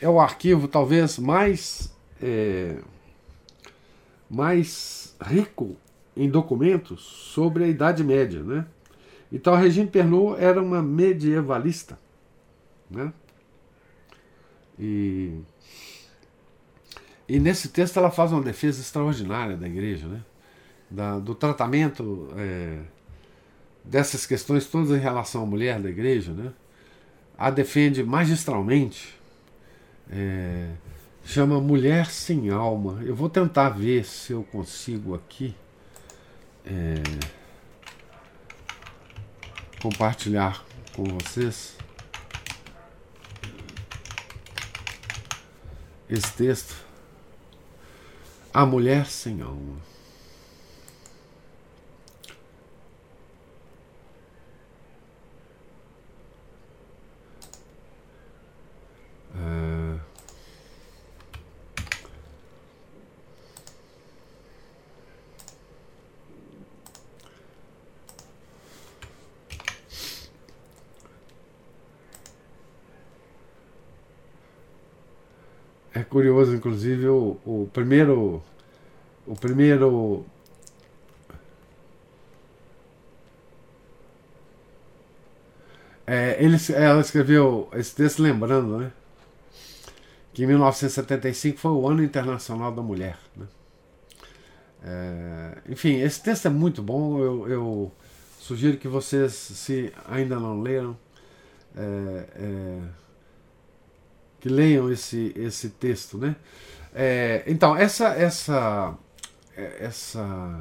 [0.00, 2.78] é o arquivo talvez mais é,
[4.30, 5.76] mais rico
[6.16, 8.66] em documentos sobre a Idade Média, né?
[9.30, 11.98] Então a Regine Pernod era uma medievalista,
[12.90, 13.12] né?
[14.78, 15.40] E
[17.28, 20.22] e nesse texto ela faz uma defesa extraordinária da igreja, né?
[20.88, 22.78] Da, do tratamento é,
[23.84, 26.52] dessas questões todas em relação à mulher da igreja, né?
[27.36, 29.14] A defende magistralmente,
[30.10, 30.70] é,
[31.24, 33.02] chama Mulher Sem Alma.
[33.04, 35.54] Eu vou tentar ver se eu consigo aqui
[36.64, 36.94] é,
[39.80, 41.76] compartilhar com vocês
[46.08, 46.74] esse texto.
[48.52, 49.76] A mulher sem alma.
[76.16, 78.42] Curioso, inclusive, o, o primeiro.
[79.26, 80.24] O primeiro.
[86.06, 88.92] É, ele, ela escreveu esse texto lembrando, né?
[90.32, 93.18] Que em 1975 foi o Ano Internacional da Mulher.
[93.36, 93.46] Né?
[94.84, 97.18] É, enfim, esse texto é muito bom.
[97.18, 97.92] Eu, eu,
[98.40, 100.96] sugiro que vocês, se ainda não leram,
[101.76, 103.05] é, é
[104.40, 106.36] que leiam esse, esse texto, né?
[106.94, 108.94] É, então, essa, essa,
[109.78, 110.60] essa,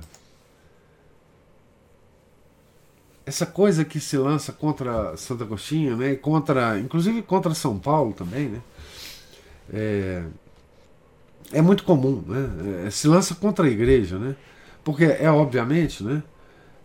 [3.26, 6.16] essa coisa que se lança contra Santo Agostinho, né?
[6.16, 8.62] contra, inclusive contra São Paulo também, né?
[9.74, 10.24] É,
[11.54, 12.86] é muito comum, né?
[12.88, 14.36] É, se lança contra a igreja, né?
[14.84, 16.22] Porque é obviamente, né?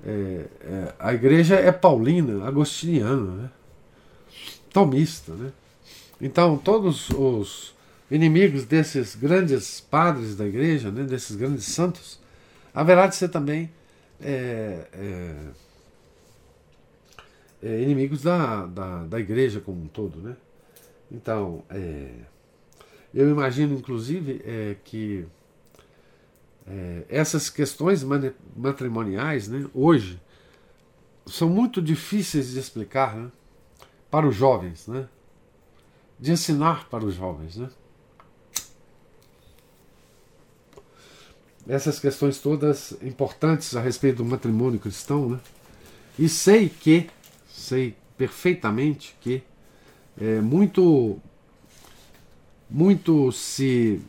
[0.04, 3.50] É, é, a igreja é paulina, agostiniana, né?
[4.72, 5.50] Tomista, né?
[6.20, 7.74] Então, todos os
[8.10, 12.20] inimigos desses grandes padres da igreja, né, desses grandes santos,
[12.74, 13.70] haverá de ser também
[14.20, 15.34] é, é,
[17.62, 20.20] é, inimigos da, da, da, igreja como um todo.
[20.20, 20.36] Né?
[21.10, 22.10] Então, é,
[23.14, 25.24] eu imagino, inclusive, é, que
[26.66, 28.04] é, essas questões
[28.56, 30.20] matrimoniais, né, hoje,
[31.26, 33.30] são muito difíceis de explicar né,
[34.10, 34.86] para os jovens.
[34.86, 35.08] Né?
[36.20, 37.56] De ensinar para os jovens.
[37.56, 37.70] Né?
[41.66, 45.40] Essas questões todas importantes a respeito do matrimônio cristão, né?
[46.18, 47.08] E sei que,
[47.48, 49.42] sei perfeitamente que
[50.20, 51.18] é, muito,
[52.68, 54.02] muito se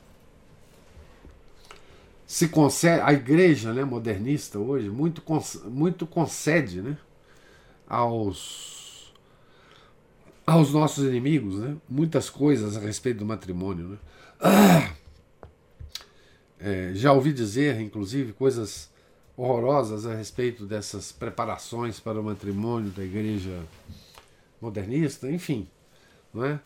[2.26, 5.22] se concede, a igreja né, modernista hoje muito,
[5.66, 6.98] muito concede né,
[7.88, 8.81] aos
[10.46, 11.78] aos nossos inimigos, né?
[11.90, 13.90] muitas coisas a respeito do matrimônio.
[13.90, 13.98] Né?
[14.40, 14.94] Ah!
[16.60, 18.92] É, já ouvi dizer, inclusive, coisas
[19.36, 23.64] horrorosas a respeito dessas preparações para o matrimônio da igreja
[24.62, 25.68] modernista, enfim,
[26.32, 26.60] não é?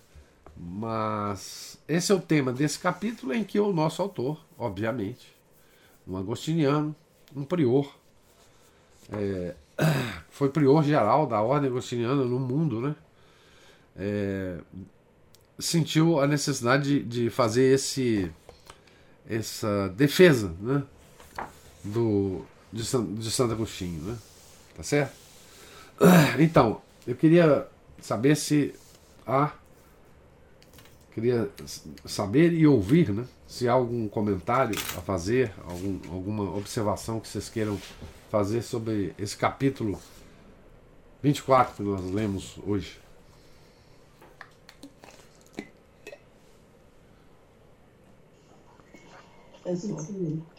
[0.57, 5.34] Mas esse é o tema desse capítulo em que o nosso autor, obviamente,
[6.07, 6.95] um agostiniano,
[7.36, 7.97] um prior,
[9.11, 9.55] é,
[10.30, 12.95] foi prior geral da ordem agostiniana no mundo, né?
[13.98, 14.58] É,
[15.58, 18.32] sentiu a necessidade de, de, fazer esse
[19.28, 20.84] essa defesa, né?
[21.84, 24.18] Do de, de Santo Agostinho, né?
[24.76, 25.14] Tá certo?
[26.39, 27.68] Então, eu queria
[28.02, 28.74] saber se
[29.26, 29.54] há
[31.14, 31.50] queria
[32.06, 33.26] saber e ouvir, né?
[33.48, 37.80] Se há algum comentário a fazer, algum, alguma observação que vocês queiram
[38.30, 39.98] fazer sobre esse capítulo
[41.24, 43.05] 24 que nós lemos hoje.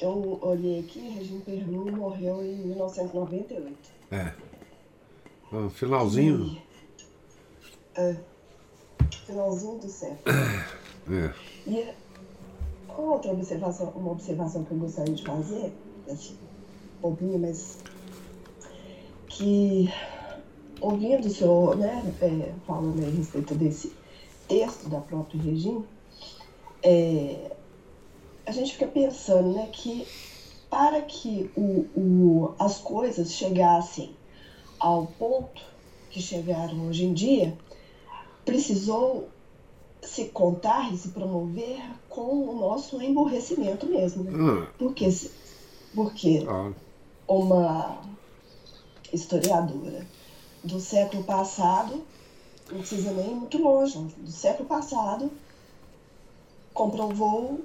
[0.00, 3.76] Eu olhei aqui, Regina Pernu morreu em 1998.
[4.10, 4.32] É.
[5.52, 6.44] Um finalzinho.
[6.44, 6.62] E,
[8.00, 8.16] é.
[9.26, 10.20] Finalzinho do século.
[11.08, 11.32] É.
[11.70, 11.94] E
[12.88, 15.72] outra observação, uma observação que eu gostaria de fazer,
[16.10, 16.36] assim,
[17.00, 17.78] bobinha, mas
[19.28, 19.88] que
[20.80, 23.92] ouvindo o senhor né, é, falando a respeito desse
[24.48, 25.84] texto da própria Regina,
[26.82, 27.55] é,
[28.46, 30.06] a gente fica pensando né, que
[30.70, 34.14] para que o, o, as coisas chegassem
[34.78, 35.62] ao ponto
[36.10, 37.56] que chegaram hoje em dia,
[38.44, 39.28] precisou
[40.02, 44.24] se contar e se promover com o nosso emborrecimento mesmo.
[44.24, 44.32] Né?
[44.32, 44.66] Hum.
[44.78, 45.08] Porque,
[45.94, 46.72] porque ah.
[47.26, 48.00] uma
[49.12, 50.06] historiadora
[50.62, 52.04] do século passado,
[52.70, 55.30] não precisa nem ir muito longe, do século passado,
[56.72, 57.60] comprovou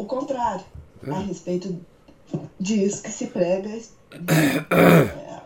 [0.00, 0.64] o contrário
[1.06, 1.78] a respeito
[2.58, 3.90] disso que se prega é,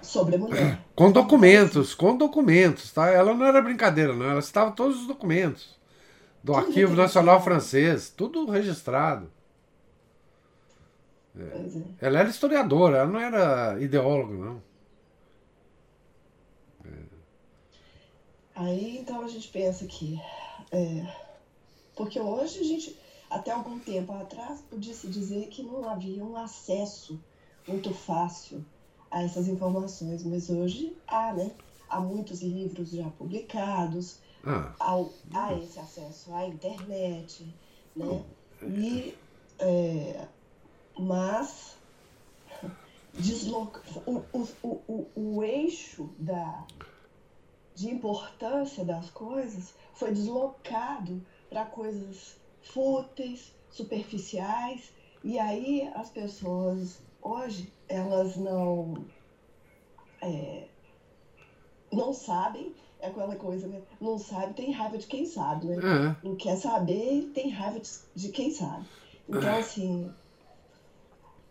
[0.03, 0.81] sobre a mulher.
[0.95, 3.09] Com documentos, com documentos, tá?
[3.09, 4.31] Ela não era brincadeira, não.
[4.31, 5.77] Ela estava todos os documentos
[6.43, 9.31] do tudo Arquivo Nacional Francês, tudo registrado.
[11.37, 11.43] É.
[11.43, 12.07] É.
[12.07, 14.63] Ela era historiadora, ela não era ideóloga, não.
[18.55, 20.21] Aí então a gente pensa que.
[20.71, 21.07] É,
[21.97, 22.97] porque hoje a gente,
[23.35, 27.21] até algum tempo atrás, podia-se dizer que não havia um acesso
[27.67, 28.65] muito fácil
[29.11, 31.51] a essas informações, mas hoje há, né?
[31.89, 34.73] Há muitos livros já publicados, ah.
[34.79, 35.05] há,
[35.35, 37.53] há esse acesso à internet,
[37.97, 38.25] né?
[38.63, 39.15] E,
[39.59, 40.29] é,
[40.97, 41.77] mas
[43.15, 46.65] desloca, o, o, o, o eixo da,
[47.75, 51.21] de importância das coisas foi deslocado
[51.51, 54.91] para coisas fúteis, superficiais,
[55.23, 58.95] e aí as pessoas hoje elas não
[60.21, 60.67] é,
[61.93, 63.83] não sabem é aquela coisa, né?
[64.01, 65.77] Não sabe, tem raiva de quem sabe, né?
[65.77, 66.31] Uhum.
[66.31, 68.87] Não quer saber, tem raiva de, de quem sabe.
[69.29, 70.11] Então, assim,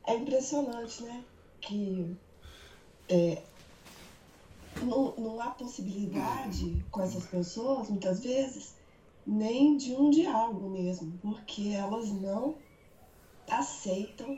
[0.07, 1.23] é impressionante, né?
[1.61, 2.17] Que
[3.07, 3.43] é,
[4.81, 8.73] não, não há possibilidade com essas pessoas, muitas vezes,
[9.25, 12.55] nem de um diálogo mesmo, porque elas não
[13.49, 14.37] aceitam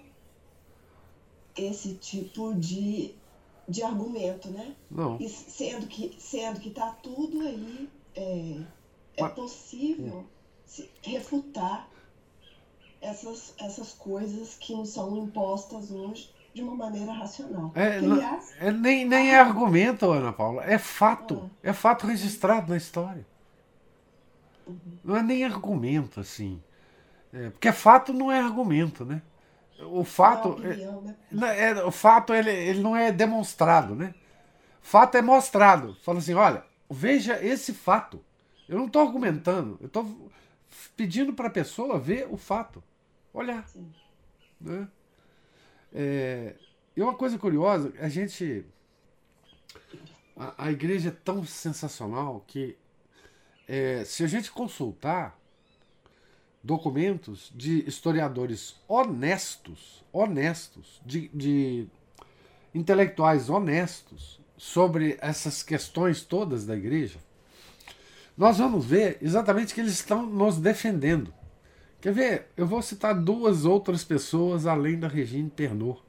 [1.55, 3.15] esse tipo de,
[3.67, 4.75] de argumento, né?
[4.89, 5.17] Não.
[5.19, 8.61] E sendo que sendo que está tudo aí é,
[9.17, 10.25] é possível
[11.01, 11.89] refutar
[13.01, 17.71] essas, essas coisas que nos são impostas hoje de uma maneira racional.
[17.75, 18.17] É, não,
[18.59, 21.49] é nem, nem é argumento, Ana Paula, é fato.
[21.61, 23.25] É, é fato registrado na história.
[25.03, 26.61] Não é nem argumento, assim.
[27.31, 29.21] É, porque fato não é argumento, né?
[29.79, 30.49] O fato.
[30.63, 31.69] É opinião, né?
[31.69, 34.15] é, o fato ele, ele não é demonstrado, né?
[34.81, 35.95] Fato é mostrado.
[36.01, 38.23] Fala assim, olha, veja esse fato.
[38.67, 40.31] Eu não estou argumentando, eu estou
[40.95, 42.83] pedindo para a pessoa ver o fato.
[43.33, 43.67] Olhar.
[43.67, 43.91] Sim.
[44.59, 44.87] Né?
[45.93, 46.55] É,
[46.95, 48.65] e uma coisa curiosa, a gente.
[50.37, 52.77] A, a igreja é tão sensacional que
[53.67, 55.37] é, se a gente consultar
[56.63, 61.87] documentos de historiadores honestos, honestos, de, de
[62.73, 67.19] intelectuais honestos sobre essas questões todas da igreja,
[68.37, 71.33] nós vamos ver exatamente que eles estão nos defendendo.
[72.01, 72.47] Quer ver?
[72.57, 75.99] Eu vou citar duas outras pessoas além da Regine Pernod,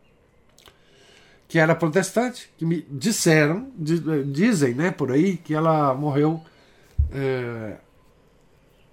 [1.48, 6.42] que era protestante, que me disseram, dizem né, por aí, que ela morreu
[7.12, 7.76] é,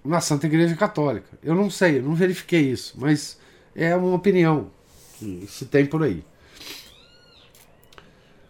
[0.04, 1.38] na Santa Igreja Católica.
[1.42, 3.38] Eu não sei, eu não verifiquei isso, mas
[3.74, 4.70] é uma opinião
[5.18, 6.24] que se tem por aí.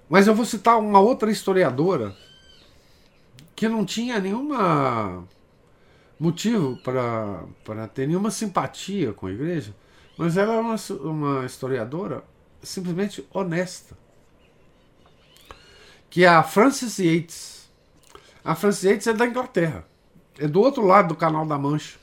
[0.09, 2.15] Mas eu vou citar uma outra historiadora
[3.57, 5.27] que não tinha nenhuma
[6.19, 9.75] motivo para ter nenhuma simpatia com a igreja,
[10.17, 12.23] mas ela é uma, uma historiadora
[12.63, 13.97] simplesmente honesta.
[16.11, 17.54] que é a Francis Yates.
[18.45, 19.87] A Francis Yates é da Inglaterra,
[20.39, 21.99] é do outro lado do Canal da Mancha.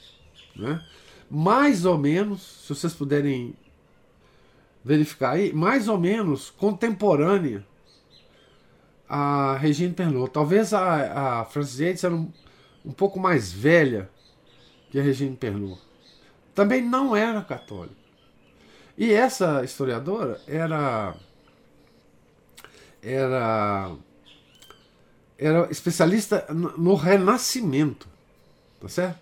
[0.55, 0.83] Né?
[1.29, 3.55] Mais ou menos, se vocês puderem
[4.83, 7.63] verificar aí, mais ou menos contemporânea
[9.07, 10.31] a Regine Pernod.
[10.31, 12.31] Talvez a, a Francis Yates era um,
[12.85, 14.09] um pouco mais velha
[14.89, 15.77] que a Regine Pernod.
[16.55, 18.01] Também não era católica.
[18.97, 21.13] E essa historiadora era
[23.01, 23.91] era
[25.41, 28.07] era especialista no Renascimento,
[28.79, 29.19] tá certo?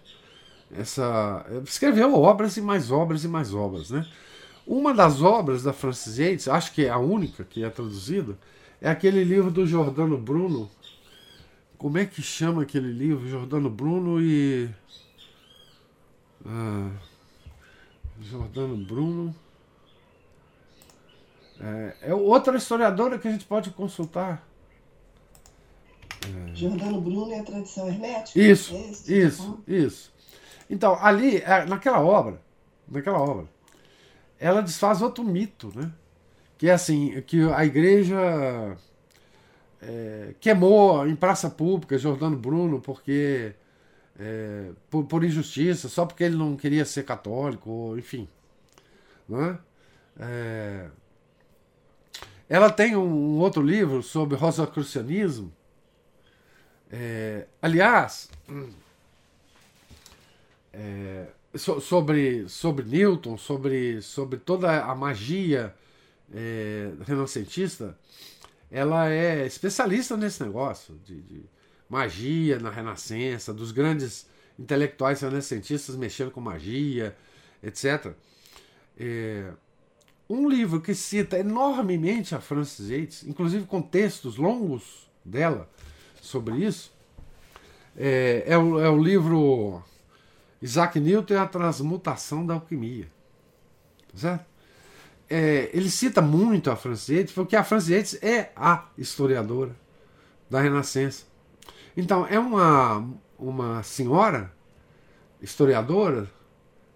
[0.70, 4.06] Essa escreveu obras e mais obras e mais obras, né?
[4.68, 8.38] Uma das obras da Francis Yates, acho que é a única que é traduzida,
[8.82, 10.70] é aquele livro do Jordano Bruno.
[11.78, 13.28] Como é que chama aquele livro?
[13.30, 14.70] Jordano Bruno e.
[16.46, 16.92] Ah,
[18.22, 19.34] Jordano Bruno.
[21.62, 24.49] É, é outra historiadora que a gente pode consultar.
[26.26, 26.56] É...
[26.56, 28.40] Jordano Bruno é a tradição hermética?
[28.40, 30.14] Isso, é isso, isso.
[30.70, 32.42] Então, ali, é, naquela obra,
[32.88, 33.48] naquela obra,
[34.40, 35.92] ela desfaz outro mito, né?
[36.58, 38.78] que é assim, que a igreja
[39.82, 43.54] é, queimou em praça pública Jordano Bruno porque
[44.20, 48.28] é, por, por, injustiça, só porque ele não queria ser católico, enfim.
[49.28, 49.58] Né?
[50.20, 50.90] É,
[52.50, 55.54] ela tem um, um, outro livro sobre rosacrucianismo.
[56.92, 58.30] É, aliás,
[60.74, 65.76] é, so, sobre, sobre Newton, sobre, sobre toda a magia
[66.34, 67.98] é, renascentista,
[68.72, 71.44] ela é especialista nesse negócio de, de,
[71.90, 74.28] magia na Renascença, dos grandes
[74.60, 77.16] intelectuais renascentistas mexendo com magia,
[77.64, 78.14] etc.
[78.96, 79.52] É,
[80.30, 85.68] um livro que cita enormemente a Frances Yates, inclusive com textos longos dela
[86.22, 86.92] sobre isso,
[87.98, 89.84] é, é, o, é o livro
[90.62, 93.08] Isaac Newton e a Transmutação da Alquimia.
[94.14, 94.50] Certo?
[95.30, 99.76] é, ele cita muito a Frances Yates, porque a Frances Yates é a historiadora
[100.50, 101.26] da Renascença.
[101.96, 103.08] Então, é uma,
[103.38, 104.52] uma senhora
[105.40, 106.28] historiadora.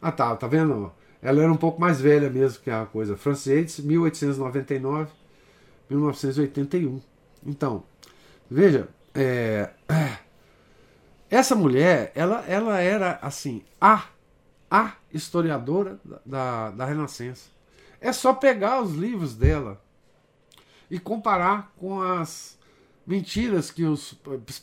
[0.01, 0.91] Ah, tá, tá vendo?
[1.21, 3.15] Ela era um pouco mais velha mesmo que a coisa.
[3.15, 5.11] Frances Yates, 1899,
[5.89, 6.99] 1981.
[7.45, 7.83] Então,
[8.49, 9.69] veja, é,
[11.29, 14.05] essa mulher, ela, ela era assim, a,
[14.69, 17.49] a historiadora da, da Renascença.
[17.99, 19.81] É só pegar os livros dela
[20.89, 22.57] e comparar com as
[23.05, 24.15] mentiras que os,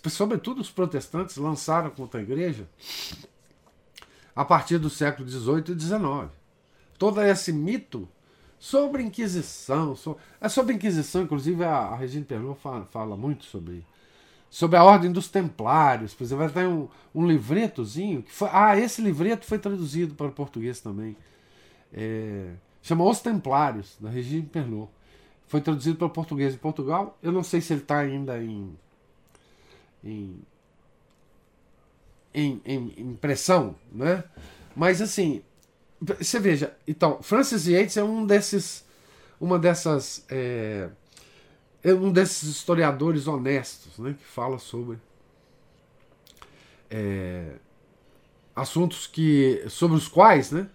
[0.09, 2.69] sobretudo os protestantes, lançaram contra a igreja
[4.35, 6.31] a partir do século XVIII e XIX.
[6.99, 8.09] Todo esse mito
[8.59, 13.85] sobre Inquisição, sobre, é sobre Inquisição, inclusive a, a Regina Pernod fala, fala, muito sobre
[14.51, 19.01] sobre a ordem dos templários, por exemplo, ter um, um livretozinho que foi, ah, esse
[19.01, 21.17] livreto foi traduzido para o português também.
[21.93, 22.51] É,
[22.83, 24.91] Chama Os Templários, da Regina Pernod.
[25.47, 27.17] Foi traduzido para o português em Portugal.
[27.23, 28.77] Eu não sei se ele está ainda em,
[30.03, 30.41] em,
[32.35, 34.25] em, em impressão, né?
[34.75, 35.43] Mas assim,
[36.01, 38.85] você veja, então, Francis Yates é um desses,
[39.41, 40.89] uma dessas, é,
[41.83, 44.99] é um desses historiadores honestos, né, que fala sobre
[46.91, 47.53] é,
[48.55, 50.69] assuntos que, sobre os quais, né,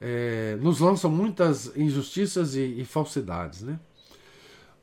[0.00, 3.62] é, nos lançam muitas injustiças e, e, falsidades.
[3.62, 3.78] Né?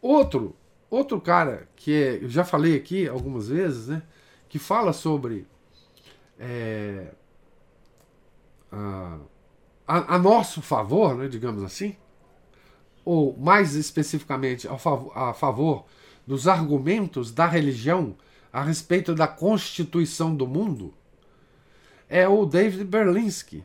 [0.02, 0.56] Outro,
[0.90, 4.04] outro cara que é, eu já falei aqui algumas vezes, né,
[4.48, 5.48] que fala sobre
[6.40, 7.12] é,
[8.72, 9.18] a,
[9.88, 11.96] a, nosso favor, né, digamos assim,
[13.10, 15.86] ou mais especificamente a favor, a favor
[16.28, 18.16] dos argumentos da religião
[18.54, 20.94] a respeito da constituição do mundo,
[22.08, 23.64] é o David Berlinski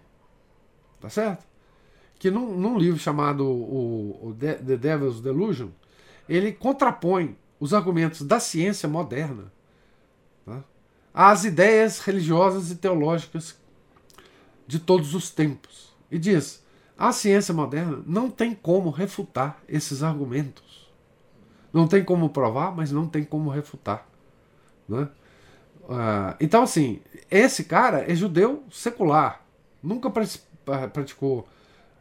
[1.04, 1.44] tá certo?
[2.18, 5.68] Que num, num livro chamado o, o The Devil's Delusion,
[6.26, 9.52] ele contrapõe os argumentos da ciência moderna
[10.46, 10.64] tá?
[11.12, 13.54] às ideias religiosas e teológicas
[14.66, 15.94] de todos os tempos.
[16.10, 16.63] E diz:
[16.96, 20.92] a ciência moderna não tem como refutar esses argumentos.
[21.72, 24.06] Não tem como provar, mas não tem como refutar.
[24.88, 25.08] Né?
[25.82, 29.42] Uh, então, assim, esse cara é judeu secular.
[29.82, 30.10] Nunca
[30.92, 31.48] praticou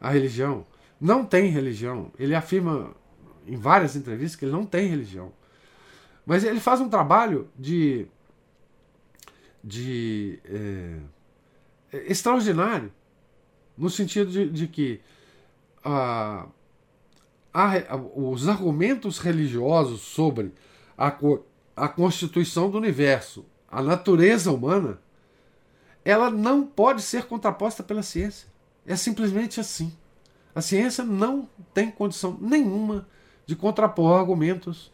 [0.00, 0.64] a religião,
[1.00, 2.10] não tem religião.
[2.18, 2.92] Ele afirma
[3.46, 5.32] em várias entrevistas que ele não tem religião.
[6.24, 8.06] Mas ele faz um trabalho de,
[9.62, 10.96] de é,
[12.06, 12.90] extraordinário,
[13.76, 15.00] no sentido de, de que
[15.84, 16.46] a,
[17.52, 20.52] a, os argumentos religiosos sobre
[20.96, 21.14] a,
[21.76, 24.98] a constituição do universo, a natureza humana,
[26.04, 28.48] ela não pode ser contraposta pela ciência.
[28.86, 29.92] É simplesmente assim.
[30.54, 33.08] A ciência não tem condição nenhuma
[33.46, 34.92] de contrapor argumentos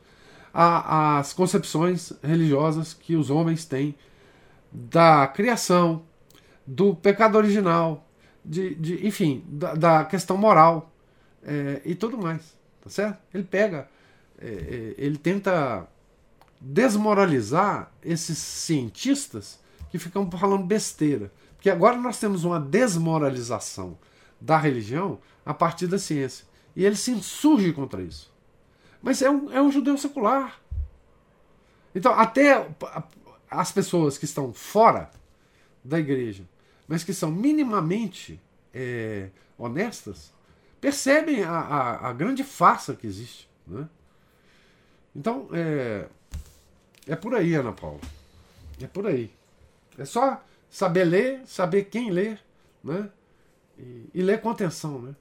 [0.53, 3.95] às concepções religiosas que os homens têm
[4.73, 6.03] da criação,
[6.67, 8.07] do pecado original,
[8.45, 10.93] de, de enfim, da, da, questão moral
[11.43, 12.57] é, e tudo mais.
[12.83, 13.19] Tá certo?
[13.33, 13.89] Ele pega,
[14.39, 15.87] é, é ele tenta
[16.61, 19.59] desmoralizar esses cientistas
[19.91, 21.33] que ficam falando besteira.
[21.57, 23.99] Porque agora nós temos uma desmoralização
[24.41, 26.47] da religião a partir da ciência.
[26.75, 28.33] E ele se insurge contra isso.
[29.03, 30.61] Mas é um, é um judeu secular.
[31.95, 32.69] Então, até
[33.51, 35.11] as pessoas que estão fora
[35.83, 36.45] da igreja,
[36.91, 38.41] mas que são minimamente
[38.75, 40.33] é, honestas,
[40.81, 43.49] percebem a, a, a, grande farsa que existe.
[43.65, 43.89] Né?
[45.15, 46.09] Então, é,
[47.07, 48.01] é por aí, Ana Paula.
[48.83, 49.33] É por aí.
[49.97, 52.43] É só saber ler, saber quem ler,
[52.83, 53.09] né?
[53.79, 55.15] E, e ler com atenção, né?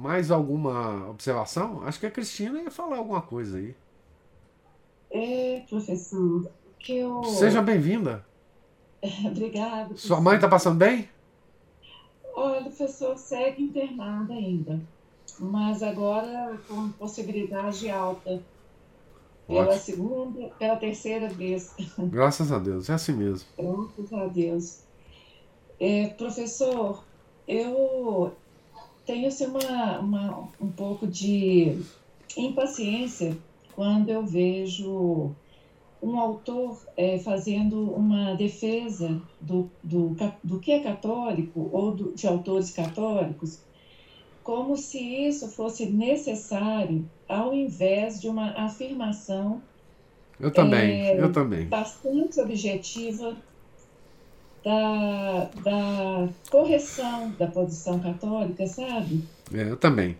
[0.00, 1.82] Mais alguma observação?
[1.84, 3.76] Acho que a Cristina ia falar alguma coisa aí.
[5.10, 7.22] É, professor, que eu.
[7.24, 8.24] Seja bem-vinda.
[9.26, 9.94] Obrigada.
[9.96, 11.06] Sua mãe está passando bem?
[12.34, 14.80] Olha, o professor segue internado ainda,
[15.38, 18.42] mas agora com possibilidade alta.
[19.46, 19.80] Pela Ótimo.
[19.80, 21.74] segunda, pela terceira vez.
[22.08, 23.46] Graças a Deus, é assim mesmo.
[23.58, 24.80] Graças a Deus.
[25.78, 27.04] É, professor,
[27.46, 28.32] eu
[29.10, 31.82] tenho assim, uma, uma, um pouco de
[32.36, 33.36] impaciência
[33.74, 35.34] quando eu vejo
[36.00, 42.26] um autor é, fazendo uma defesa do, do, do que é católico ou do, de
[42.26, 43.60] autores católicos,
[44.44, 49.60] como se isso fosse necessário ao invés de uma afirmação
[50.38, 51.66] eu também, é, eu também.
[51.66, 53.36] bastante objetiva
[54.64, 59.24] da, da correção da posição católica, sabe?
[59.52, 60.16] É, eu também.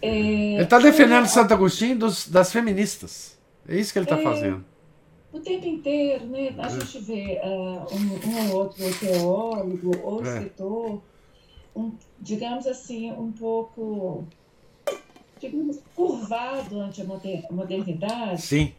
[0.00, 3.38] É, ele está defendendo Santo Agostinho dos, das feministas.
[3.68, 4.64] É isso que ele está é, fazendo.
[5.32, 6.54] O tempo inteiro, né?
[6.58, 6.70] A é.
[6.70, 10.28] gente vê uh, um, um, ou outro teólogo ou é.
[10.28, 11.02] escritor,
[11.74, 14.24] um, digamos assim, um pouco,
[15.38, 17.04] digamos, curvado ante a
[17.50, 18.42] modernidade.
[18.42, 18.74] Sim.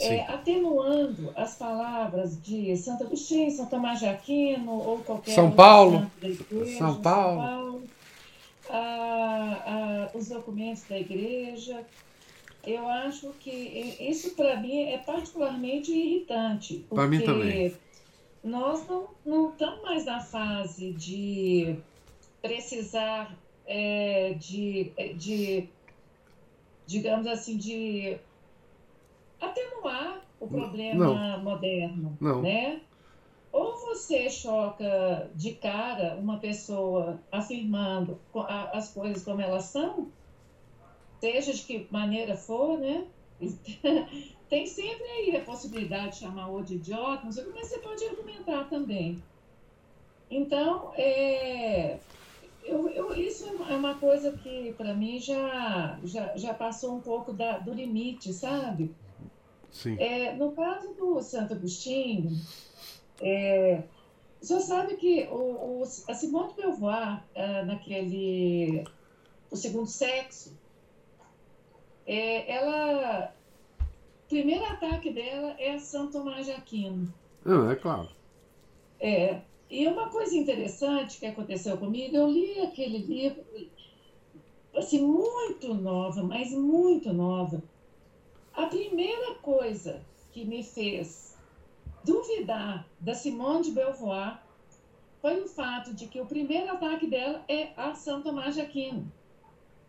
[0.00, 6.10] É, atenuando as palavras de Santo Agostinho, São Tomás de Aquino ou qualquer São Paulo,
[6.22, 7.82] igreja, São Paulo, São Paulo
[8.68, 11.84] a, a, os documentos da igreja,
[12.64, 13.50] eu acho que
[14.00, 16.84] isso para mim é particularmente irritante.
[16.90, 17.74] Para mim também.
[18.44, 21.76] Nós não, não estamos mais na fase de
[22.40, 23.36] precisar
[23.66, 25.68] é, de, de,
[26.86, 28.16] digamos assim, de
[29.40, 31.44] atenuar o problema não.
[31.44, 32.42] moderno, não.
[32.42, 32.80] né?
[33.50, 38.20] Ou você choca de cara uma pessoa afirmando
[38.72, 40.12] as coisas como elas são,
[41.20, 43.06] seja de que maneira for, né?
[44.48, 49.22] Tem sempre aí a possibilidade de chamar o de idiota, mas você pode argumentar também.
[50.30, 51.98] Então, é,
[52.62, 57.32] eu, eu, isso é uma coisa que, para mim, já, já, já passou um pouco
[57.32, 58.94] da, do limite, sabe?
[59.70, 59.96] Sim.
[59.98, 62.30] É, no caso do Santo Agostinho,
[63.20, 63.82] é,
[64.40, 68.84] o senhor sabe que o, o, a Simone de Beauvoir, é, naquele
[69.50, 70.56] O Segundo Sexo,
[72.06, 73.34] é, ela.
[73.80, 77.12] O primeiro ataque dela é São Tomás de Aquino.
[77.44, 78.10] Não, é claro.
[79.00, 79.40] É,
[79.70, 83.42] e uma coisa interessante que aconteceu comigo, eu li aquele livro,
[84.76, 87.62] assim, muito nova, mas muito nova.
[88.58, 90.02] A primeira coisa
[90.32, 91.36] que me fez
[92.02, 94.40] duvidar da Simone de Beauvoir
[95.22, 99.12] foi o fato de que o primeiro ataque dela é a São Tomás de Aquino.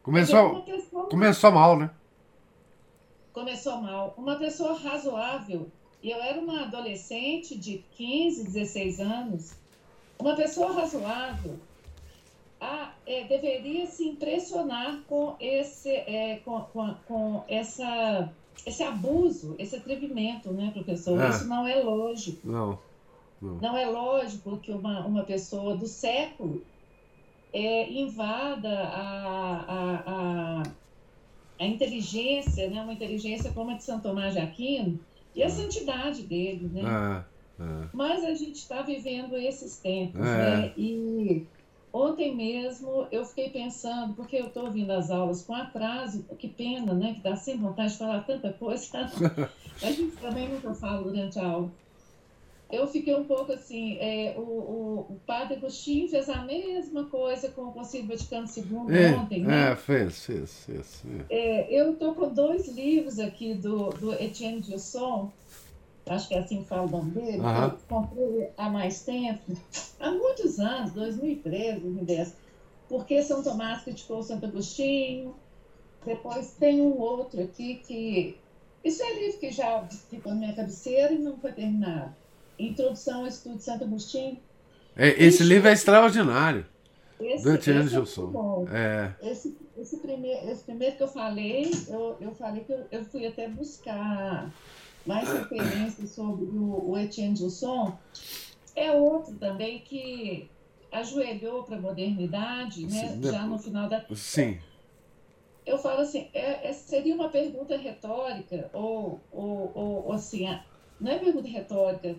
[0.03, 0.63] Começou,
[1.09, 1.89] começou mal, né?
[3.33, 4.13] começou mal.
[4.15, 5.67] Uma pessoa razoável,
[6.03, 9.53] e eu era uma adolescente de 15, 16 anos,
[10.19, 11.57] uma pessoa razoável
[12.59, 18.29] a, é, deveria se impressionar com esse, é, com, com, com, essa,
[18.65, 21.19] esse abuso, esse atrevimento, né, professor?
[21.21, 21.29] É.
[21.29, 22.47] Isso não é lógico.
[22.47, 22.79] Não.
[23.41, 26.61] Não, não é lógico que uma, uma pessoa do século
[27.53, 30.63] é, invada a, a, a
[31.59, 34.97] a inteligência, né, uma inteligência como a de São Tomás de Aquino,
[35.35, 37.25] e a santidade dele, né?
[37.59, 37.89] É.
[37.93, 40.23] Mas a gente está vivendo esses tempos, é.
[40.23, 40.73] né?
[40.77, 41.45] E
[41.91, 46.93] ontem mesmo eu fiquei pensando, porque eu estou ouvindo as aulas com atraso, que pena,
[46.93, 47.13] né?
[47.13, 48.87] Que dá sem vontade de falar tanta coisa.
[49.81, 51.71] a gente também nunca fala durante a aula
[52.71, 57.49] eu fiquei um pouco assim, é, o, o, o, padre Agostinho fez a mesma coisa
[57.49, 59.71] com o Concílio Vaticano II é, ontem, né?
[59.71, 61.03] É, fez, fez, fez.
[61.29, 61.75] É.
[61.75, 65.31] é eu estou com dois livros aqui do, do Etienne Gilson,
[66.09, 69.41] acho que é assim que fala o nome dele, que eu comprei há mais tempo,
[69.99, 72.33] há muitos anos, 2013, 2010,
[72.87, 75.35] porque São Tomás criticou Santo Agostinho,
[76.05, 78.37] depois tem um outro aqui que...
[78.83, 82.15] Isso é livro que já ficou na minha cabeceira e não foi terminado
[82.57, 84.37] Introdução ao Estudo de Santo Agostinho.
[84.95, 86.65] É, esse livro é extraordinário.
[87.19, 88.67] Esse, do Etienne Gilson.
[88.71, 89.31] É, é.
[89.31, 93.25] Esse, esse, primeiro, esse primeiro que eu falei, eu, eu falei que eu, eu fui
[93.25, 94.49] até buscar
[95.09, 97.97] mais referências sobre o, o Etienne Gilson.
[98.75, 100.47] É outro também que
[100.91, 103.07] ajoelhou para a modernidade, né?
[103.07, 104.05] Sim, já no final da.
[104.13, 104.59] Sim.
[105.65, 110.45] Eu falo assim, é, é, seria uma pergunta retórica, ou, ou, ou, ou assim,
[110.99, 112.15] não é pergunta retórica,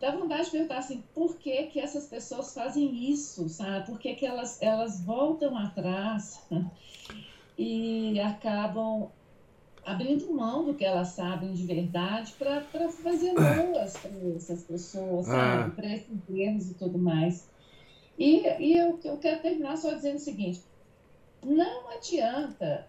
[0.00, 3.86] dá vontade de perguntar assim, por que que essas pessoas fazem isso, sabe?
[3.86, 6.44] Por que que elas, elas voltam atrás
[7.58, 9.10] e acabam
[9.84, 15.28] abrindo mão do que elas sabem de verdade para fazer boas para essas pessoas?
[15.28, 15.70] Ah.
[15.74, 17.48] Para esses erros e tudo mais.
[18.18, 20.62] E, e eu, eu quero terminar só dizendo o seguinte,
[21.42, 22.86] não adianta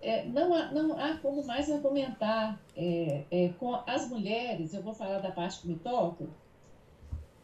[0.00, 4.94] é, não, há, não há como mais argumentar é, é, com as mulheres, eu vou
[4.94, 6.24] falar da parte que me toca,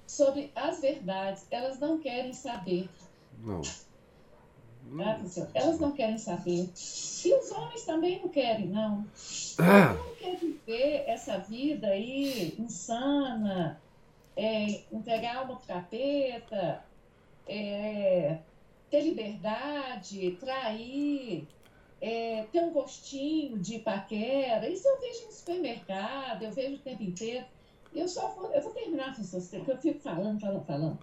[0.06, 1.46] sobre as verdades.
[1.50, 2.88] Elas não querem saber.
[3.38, 3.60] Não.
[4.96, 6.70] Tá, Elas não querem saber.
[7.24, 9.04] E os homens também não querem, não.
[9.58, 9.94] Ah.
[9.94, 13.80] Não querem ver essa vida aí insana,
[14.36, 16.84] é, entregar alma pro capeta,
[17.48, 18.38] é,
[18.90, 21.48] ter liberdade, trair,
[22.00, 24.68] é, ter um gostinho de paquera.
[24.68, 27.46] Isso eu vejo no supermercado, eu vejo o tempo inteiro.
[27.94, 30.98] Eu só vou, eu vou terminar você, porque eu fico falando, falando, falando.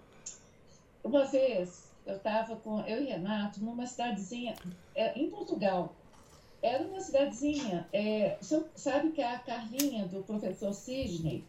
[1.02, 4.54] Uma vez eu estava com eu e Renato numa cidadezinha
[4.94, 5.94] é, em Portugal.
[6.62, 8.38] Era uma cidadezinha, é,
[8.76, 11.44] sabe que a Carlinha do professor Sidney,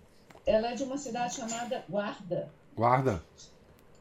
[0.45, 2.49] ela é de uma cidade chamada Guarda.
[2.75, 3.23] Guarda.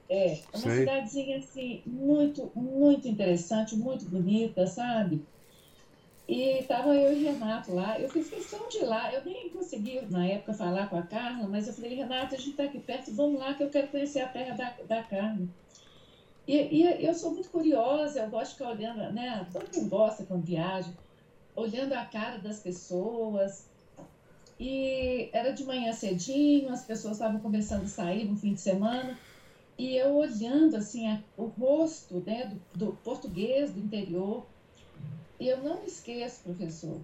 [0.09, 0.79] É, uma Sei.
[0.81, 5.25] cidadezinha assim muito, muito interessante, muito bonita, sabe?
[6.27, 7.99] E estava eu e Renato lá.
[8.01, 9.13] Eu fiz questão de ir lá.
[9.13, 12.51] Eu nem consegui, na época, falar com a Carla, mas eu falei, Renato, a gente
[12.51, 15.51] está aqui perto, vamos lá que eu quero conhecer a terra da, da carne.
[16.47, 19.47] E, e, eu sou muito curiosa, eu gosto de ficar olhando, né?
[19.53, 20.93] Todo mundo gosta quando viaja,
[21.55, 23.69] olhando a cara das pessoas.
[24.59, 29.19] E era de manhã cedinho, as pessoas estavam começando a sair no fim de semana.
[29.79, 34.47] E eu olhando, assim, a, o rosto né, do, do português do interior,
[35.41, 37.01] e eu não me esqueço, professor,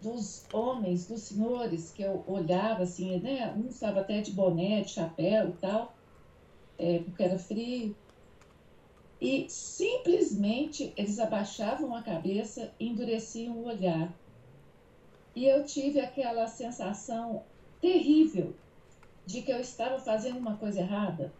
[0.00, 3.52] dos homens, dos senhores que eu olhava assim, né?
[3.56, 5.94] Um estava até de boné, de chapéu e tal,
[6.78, 7.94] é, porque era frio.
[9.20, 14.12] E simplesmente eles abaixavam a cabeça e endureciam o olhar.
[15.34, 17.42] E eu tive aquela sensação
[17.80, 18.54] terrível
[19.26, 21.32] de que eu estava fazendo uma coisa errada.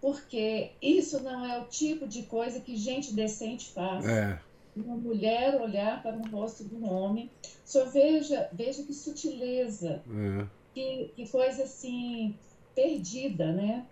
[0.00, 4.04] Porque isso não é o tipo de coisa que gente decente faz.
[4.04, 4.38] É
[4.76, 7.30] uma mulher olhar para um rosto de um homem.
[7.64, 10.46] Só veja, veja que sutileza, é.
[10.74, 12.36] que, que coisa assim
[12.74, 13.86] perdida, né?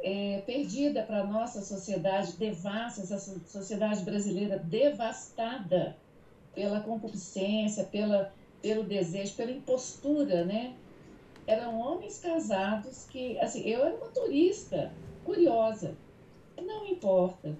[0.00, 5.96] É, perdida para a nossa sociedade devassa, essa sociedade brasileira devastada
[6.54, 8.32] pela concupiscência, pela,
[8.62, 10.74] pelo desejo, pela impostura, né?
[11.46, 14.92] Eram homens casados que, assim, eu era uma turista
[15.24, 15.96] curiosa,
[16.56, 17.56] não importa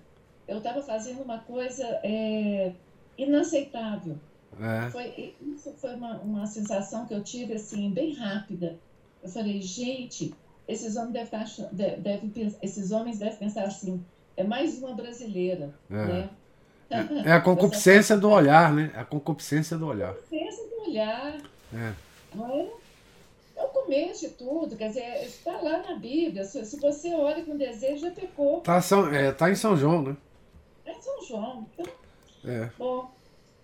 [0.49, 2.73] eu estava fazendo uma coisa é,
[3.19, 4.19] inaceitável.
[4.59, 4.91] É.
[4.91, 8.79] Foi, isso foi uma, uma sensação que eu tive assim, bem rápida.
[9.23, 10.35] Eu falei, gente,
[10.69, 14.05] esses homens devem, devem, esses homens devem pensar assim,
[14.37, 15.75] é mais uma brasileira.
[15.91, 16.31] É, né?
[16.91, 18.93] é, é a concupiscência do olhar, né?
[18.95, 20.11] A concupiscência do olhar.
[20.11, 21.39] A concupiscência do olhar.
[21.73, 21.93] É.
[22.35, 22.69] Não é?
[23.57, 26.45] é o começo de tudo, quer dizer, está lá na Bíblia.
[26.45, 28.59] Se, se você olha com desejo, já pecou.
[28.59, 28.79] Está
[29.13, 30.17] é, tá em São João, né?
[30.85, 31.67] É São João.
[32.45, 32.69] É.
[32.79, 33.11] Bom,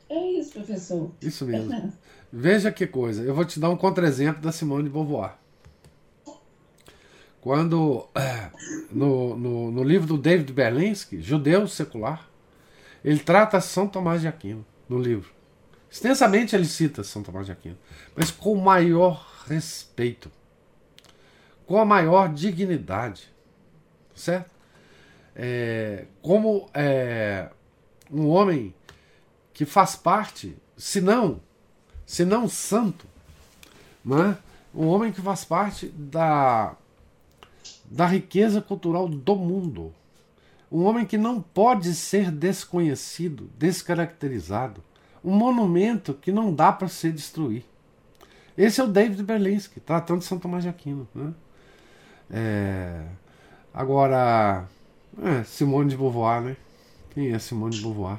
[0.08, 1.10] é isso, professor.
[1.20, 1.92] Isso mesmo.
[2.32, 3.22] Veja que coisa.
[3.22, 5.43] Eu vou te dar um contra-exemplo da Simone de Beauvoir.
[7.44, 8.08] Quando,
[8.90, 12.26] no, no, no, livro do David Berlinski, Judeu Secular,
[13.04, 15.30] ele trata São Tomás de Aquino, no livro.
[15.90, 17.76] Extensamente ele cita São Tomás de Aquino,
[18.16, 20.32] mas com maior respeito,
[21.66, 23.30] com a maior dignidade,
[24.14, 24.48] certo?
[25.36, 27.50] É, como é,
[28.10, 28.74] um homem
[29.52, 31.42] que faz parte, se não,
[32.06, 33.06] se não santo,
[34.02, 34.38] né?
[34.74, 36.74] um homem que faz parte da,
[37.84, 39.92] da riqueza cultural do mundo.
[40.70, 44.82] Um homem que não pode ser desconhecido, descaracterizado.
[45.24, 47.64] Um monumento que não dá para se destruir.
[48.56, 51.08] Esse é o David Berlinski, tratando de São Tomás de Aquino.
[51.14, 51.32] Né?
[52.30, 53.02] É,
[53.72, 54.66] agora,
[55.22, 56.56] é, Simone de Beauvoir, né?
[57.10, 58.18] Quem é Simone de Beauvoir?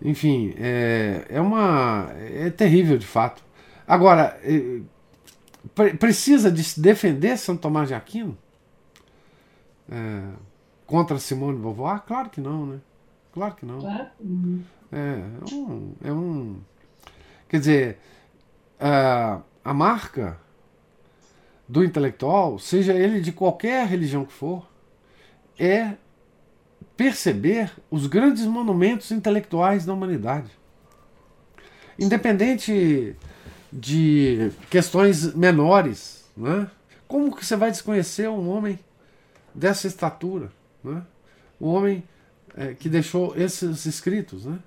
[0.00, 2.08] Enfim, é, é uma.
[2.16, 3.42] É terrível de fato.
[3.86, 4.38] Agora,
[5.76, 8.36] é, precisa de se defender São Tomás de Aquino?
[9.90, 10.22] É,
[10.86, 12.02] contra Simone de Beauvoir?
[12.02, 12.78] Claro que não, né?
[13.32, 13.80] Claro que não.
[13.80, 14.08] Claro.
[14.92, 16.60] É, é um, é um.
[17.48, 17.98] Quer dizer,
[18.80, 20.38] a, a marca
[21.68, 24.66] do intelectual, seja ele de qualquer religião que for,
[25.58, 25.94] é
[26.96, 30.50] perceber os grandes monumentos intelectuais da humanidade.
[31.98, 33.16] Independente
[33.72, 36.70] de questões menores, né?
[37.06, 38.78] como que você vai desconhecer um homem
[39.54, 40.50] dessa estatura?
[40.82, 41.02] Né?
[41.60, 42.04] Um homem
[42.56, 44.46] é, que deixou esses escritos.
[44.46, 44.58] Né?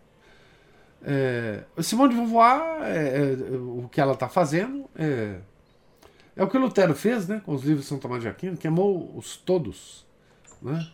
[1.03, 5.37] É, Simone de Beauvoir, é, é, o que ela está fazendo é,
[6.35, 9.37] é o que Lutero fez né, com os livros de São Tomás de Aquino, queimou-os
[9.37, 10.05] todos.
[10.61, 10.87] Né?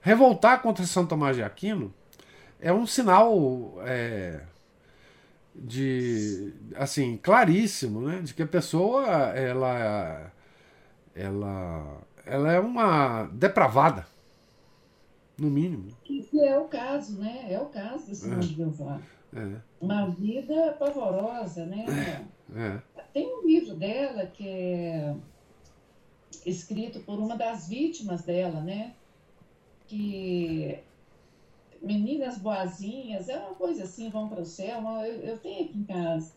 [0.00, 1.92] Revoltar contra São Tomás de Aquino
[2.60, 4.40] é um sinal é,
[5.58, 10.32] de assim claríssimo, né, de que a pessoa ela
[11.14, 14.06] ela ela é uma depravada,
[15.38, 15.88] no mínimo.
[16.04, 17.46] Que é o caso, né?
[17.48, 18.48] É o caso de Simone é.
[18.48, 19.00] de Beauvoir.
[19.34, 19.56] É.
[19.80, 21.86] Uma vida pavorosa, né?
[22.54, 23.02] É.
[23.12, 25.14] Tem um livro dela que é
[26.44, 28.94] escrito por uma das vítimas dela, né?
[29.86, 30.78] Que
[31.80, 34.82] meninas boazinhas, é uma coisa assim, vão para o céu.
[35.04, 36.32] Eu, eu, tenho aqui em casa.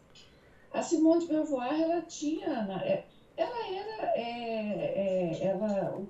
[0.74, 2.48] A Simone de Beauvoir, ela tinha,
[2.84, 3.04] é,
[3.36, 6.02] ela era, é, é, ela,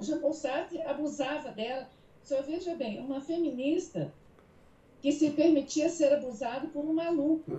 [0.00, 1.88] Jean Paul Sartre abusava dela.
[2.22, 4.12] Só veja bem, uma feminista
[5.00, 7.50] que se permitia ser abusado por um maluco.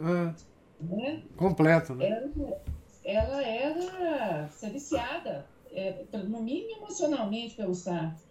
[0.80, 1.24] Né?
[1.36, 2.08] Completo, né?
[2.08, 2.62] Ela,
[3.04, 8.31] ela era viciada, é, no mínimo emocionalmente, pelo Sartre.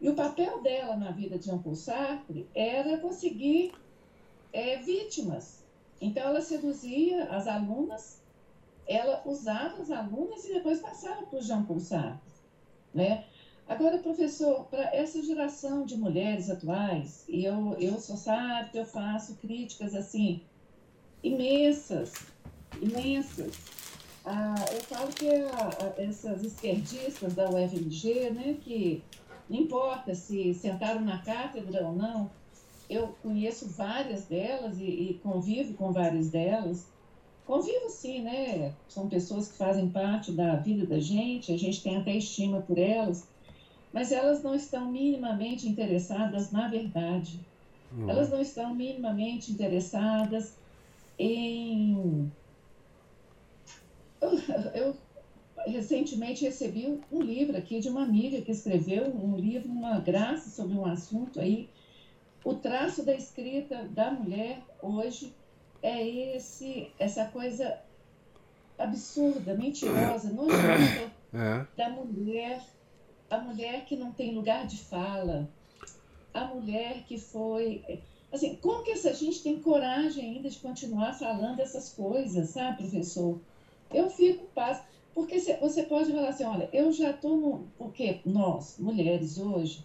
[0.00, 3.72] E o papel dela na vida de Jean Paul Sartre era conseguir
[4.52, 5.62] é, vítimas.
[6.00, 8.22] Então, ela seduzia as alunas,
[8.86, 12.32] ela usava as alunas e depois passava para o Jean Paul Sartre.
[12.94, 13.24] Né?
[13.68, 18.16] Agora, professor, para essa geração de mulheres atuais, e eu, eu sou
[18.72, 20.42] que eu faço críticas assim
[21.22, 22.14] imensas,
[22.80, 23.54] imensas.
[24.24, 29.02] Ah, eu falo que a, a, essas esquerdistas da UFMG, né, que
[29.50, 32.30] não importa se sentaram na cátedra ou não,
[32.88, 36.86] eu conheço várias delas e, e convivo com várias delas.
[37.46, 38.72] Convivo sim, né?
[38.88, 42.78] São pessoas que fazem parte da vida da gente, a gente tem até estima por
[42.78, 43.28] elas
[43.92, 47.40] mas elas não estão minimamente interessadas na verdade.
[47.92, 48.08] Não.
[48.08, 50.54] Elas não estão minimamente interessadas
[51.18, 52.30] em.
[54.20, 54.38] Eu,
[54.74, 54.96] eu,
[55.66, 60.76] recentemente recebi um livro aqui de uma amiga que escreveu um livro, uma graça sobre
[60.76, 61.68] um assunto aí.
[62.44, 65.34] O traço da escrita da mulher hoje
[65.82, 67.78] é esse, essa coisa
[68.78, 71.66] absurda, mentirosa, nojenta é.
[71.76, 72.62] da mulher
[73.30, 75.48] a mulher que não tem lugar de fala,
[76.34, 78.02] a mulher que foi.
[78.32, 83.38] Assim, como que essa gente tem coragem ainda de continuar falando essas coisas, sabe, professor?
[83.92, 84.82] Eu fico paz.
[85.14, 87.68] Porque você pode falar assim: olha, eu já estou no.
[87.76, 89.84] Porque nós, mulheres, hoje,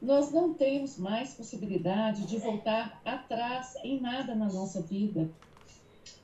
[0.00, 5.30] nós não temos mais possibilidade de voltar atrás em nada na nossa vida.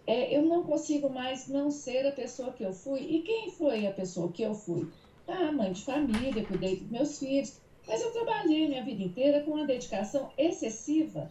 [0.07, 3.01] É, eu não consigo mais não ser a pessoa que eu fui.
[3.01, 4.91] E quem foi a pessoa que eu fui?
[5.26, 9.53] Ah, mãe de família, cuidei dos meus filhos, mas eu trabalhei minha vida inteira com
[9.53, 11.31] uma dedicação excessiva.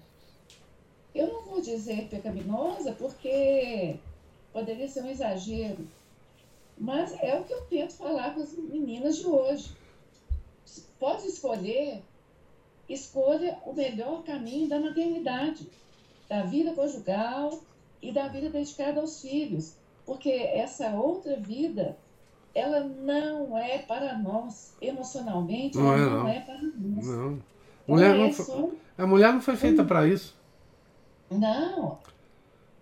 [1.13, 3.99] Eu não vou dizer pecaminosa, porque
[4.53, 5.87] poderia ser um exagero,
[6.79, 9.75] mas é o que eu tento falar com as meninas de hoje.
[10.97, 12.01] Pode escolher,
[12.87, 15.69] escolha o melhor caminho da maternidade,
[16.29, 17.59] da vida conjugal
[18.01, 19.75] e da vida dedicada aos filhos,
[20.05, 21.97] porque essa outra vida
[22.55, 26.27] ela não é para nós emocionalmente, não, é, não.
[26.27, 27.05] é para nós.
[27.05, 27.39] Não.
[27.87, 30.35] Mulher não foi, a mulher não foi feita para isso.
[31.29, 31.97] Não.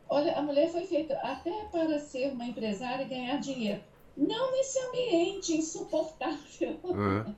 [0.09, 3.81] Olha, a mulher foi feita até para ser uma empresária e ganhar dinheiro.
[4.15, 6.79] Não nesse ambiente insuportável.
[6.83, 7.35] Uhum.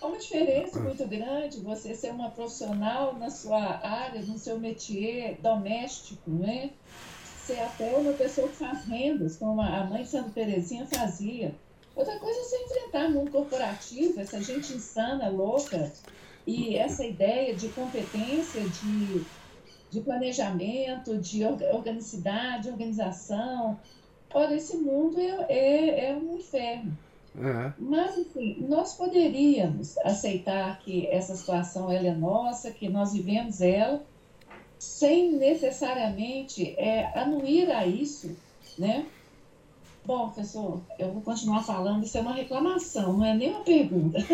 [0.00, 5.38] Há uma diferença muito grande você ser uma profissional na sua área, no seu métier
[5.40, 6.70] doméstico, né?
[7.46, 11.54] Ser até uma pessoa que faz rendas, como a mãe Santa Terezinha fazia.
[11.96, 15.92] Outra coisa é você enfrentar mundo corporativo, essa gente insana, louca,
[16.46, 19.24] e essa ideia de competência, de,
[19.94, 23.78] de planejamento, de organicidade, organização.
[24.32, 26.98] Olha, esse mundo é, é, é um inferno.
[27.36, 27.72] É.
[27.78, 34.04] Mas, enfim, nós poderíamos aceitar que essa situação ela é nossa, que nós vivemos ela,
[34.78, 38.36] sem necessariamente é, anuir a isso,
[38.76, 39.06] né?
[40.04, 44.18] Bom, professor, eu vou continuar falando, isso é uma reclamação, não é nem uma pergunta.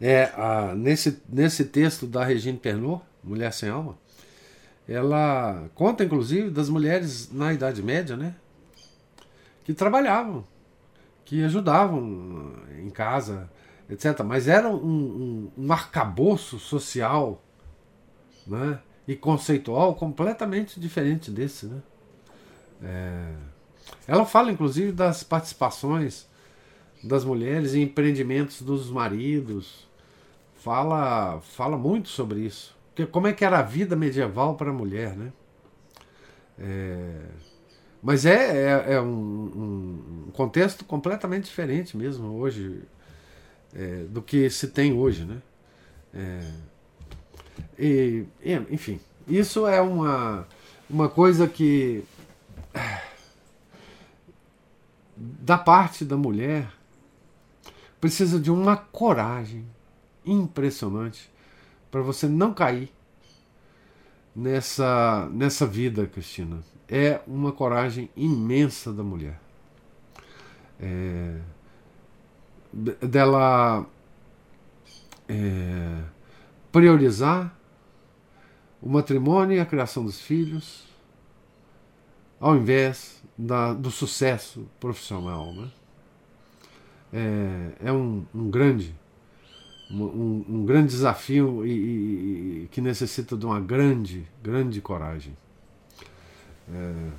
[0.00, 3.96] é, a, nesse, nesse texto da Regine Pernod, Mulher Sem Alma,
[4.88, 8.34] ela conta, inclusive, das mulheres na Idade Média, né?
[9.64, 10.44] que trabalhavam,
[11.24, 13.50] que ajudavam em casa,
[13.88, 14.22] etc.
[14.22, 17.42] Mas era um, um, um arcabouço social
[18.46, 18.78] né,
[19.08, 21.66] e conceitual completamente diferente desse.
[21.66, 21.82] Né?
[22.82, 23.34] É...
[24.06, 26.26] Ela fala, inclusive, das participações
[27.04, 29.86] das mulheres em empreendimentos dos maridos.
[30.56, 32.74] Fala, fala muito sobre isso.
[33.10, 35.32] Como é que era a vida medieval para a mulher, né?
[36.58, 37.20] É...
[38.02, 42.82] Mas é, é, é um, um, contexto completamente diferente mesmo hoje
[43.74, 45.40] é, do que se tem hoje, né?
[46.12, 46.40] É,
[47.78, 48.26] e,
[48.70, 50.46] enfim, isso é uma,
[50.88, 52.04] uma coisa que
[55.16, 56.68] da parte da mulher
[58.04, 59.64] precisa de uma coragem
[60.26, 61.32] impressionante
[61.90, 62.92] para você não cair
[64.36, 69.40] nessa, nessa vida, Cristina é uma coragem imensa da mulher.
[70.78, 71.40] É,
[73.00, 73.86] dela
[75.26, 76.02] é,
[76.70, 77.58] priorizar
[78.82, 80.86] o matrimônio e a criação dos filhos
[82.38, 85.54] ao invés da, do sucesso profissional.
[85.54, 85.70] Né?
[87.14, 88.94] É, é um, um grande
[89.90, 95.36] um, um, grande desafio e, e, e que necessita de uma grande, grande coragem.
[96.72, 97.10] É...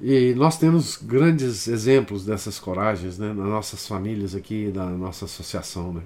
[0.00, 5.94] E nós temos grandes exemplos dessas coragens né, nas nossas famílias aqui, na nossa associação.
[5.94, 6.02] Né?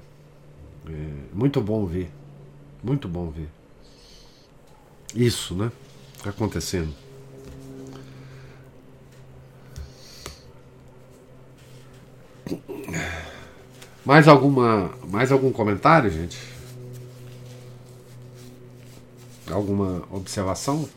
[0.87, 2.11] É muito bom ver,
[2.83, 3.49] muito bom ver
[5.15, 5.71] isso né,
[6.25, 6.93] acontecendo.
[14.09, 16.39] Mais alguma, mais algum comentário, gente?
[19.51, 20.89] Alguma observação?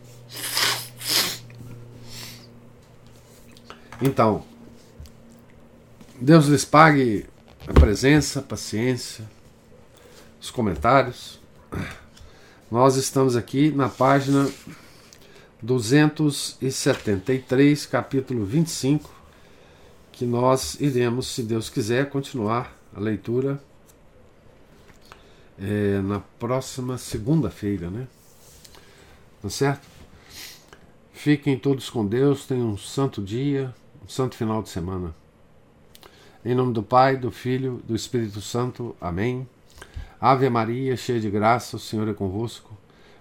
[4.01, 4.45] Então,
[6.21, 7.25] Deus lhes pague
[7.67, 9.29] a presença, a paciência,
[10.39, 11.37] os comentários.
[12.71, 14.49] Nós estamos aqui na página
[15.61, 19.13] 273, capítulo 25,
[20.13, 23.61] que nós iremos, se Deus quiser, continuar a leitura
[25.59, 28.07] é, na próxima segunda-feira, né?
[29.41, 29.87] Tá certo?
[31.13, 33.73] Fiquem todos com Deus, tenham um santo dia,
[34.03, 35.13] um santo final de semana.
[36.43, 38.95] Em nome do Pai, do Filho, do Espírito Santo.
[38.99, 39.47] Amém.
[40.19, 42.75] Ave Maria, cheia de graça, o Senhor é convosco.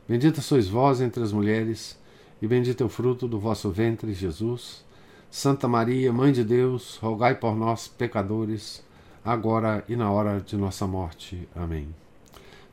[0.09, 1.99] Bendita sois vós entre as mulheres,
[2.41, 4.83] e bendito é o fruto do vosso ventre, Jesus.
[5.31, 8.83] Santa Maria, Mãe de Deus, rogai por nós, pecadores,
[9.25, 11.49] agora e na hora de nossa morte.
[11.55, 11.95] Amém.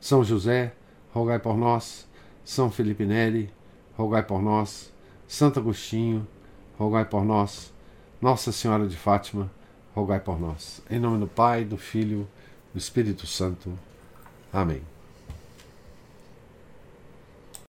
[0.00, 0.72] São José,
[1.12, 2.06] rogai por nós.
[2.44, 3.52] São Felipe Neri,
[3.96, 4.92] rogai por nós.
[5.26, 6.26] Santo Agostinho,
[6.78, 7.72] rogai por nós.
[8.20, 9.50] Nossa Senhora de Fátima,
[9.94, 10.82] rogai por nós.
[10.90, 12.26] Em nome do Pai, do Filho,
[12.72, 13.78] do Espírito Santo.
[14.52, 14.97] Amém.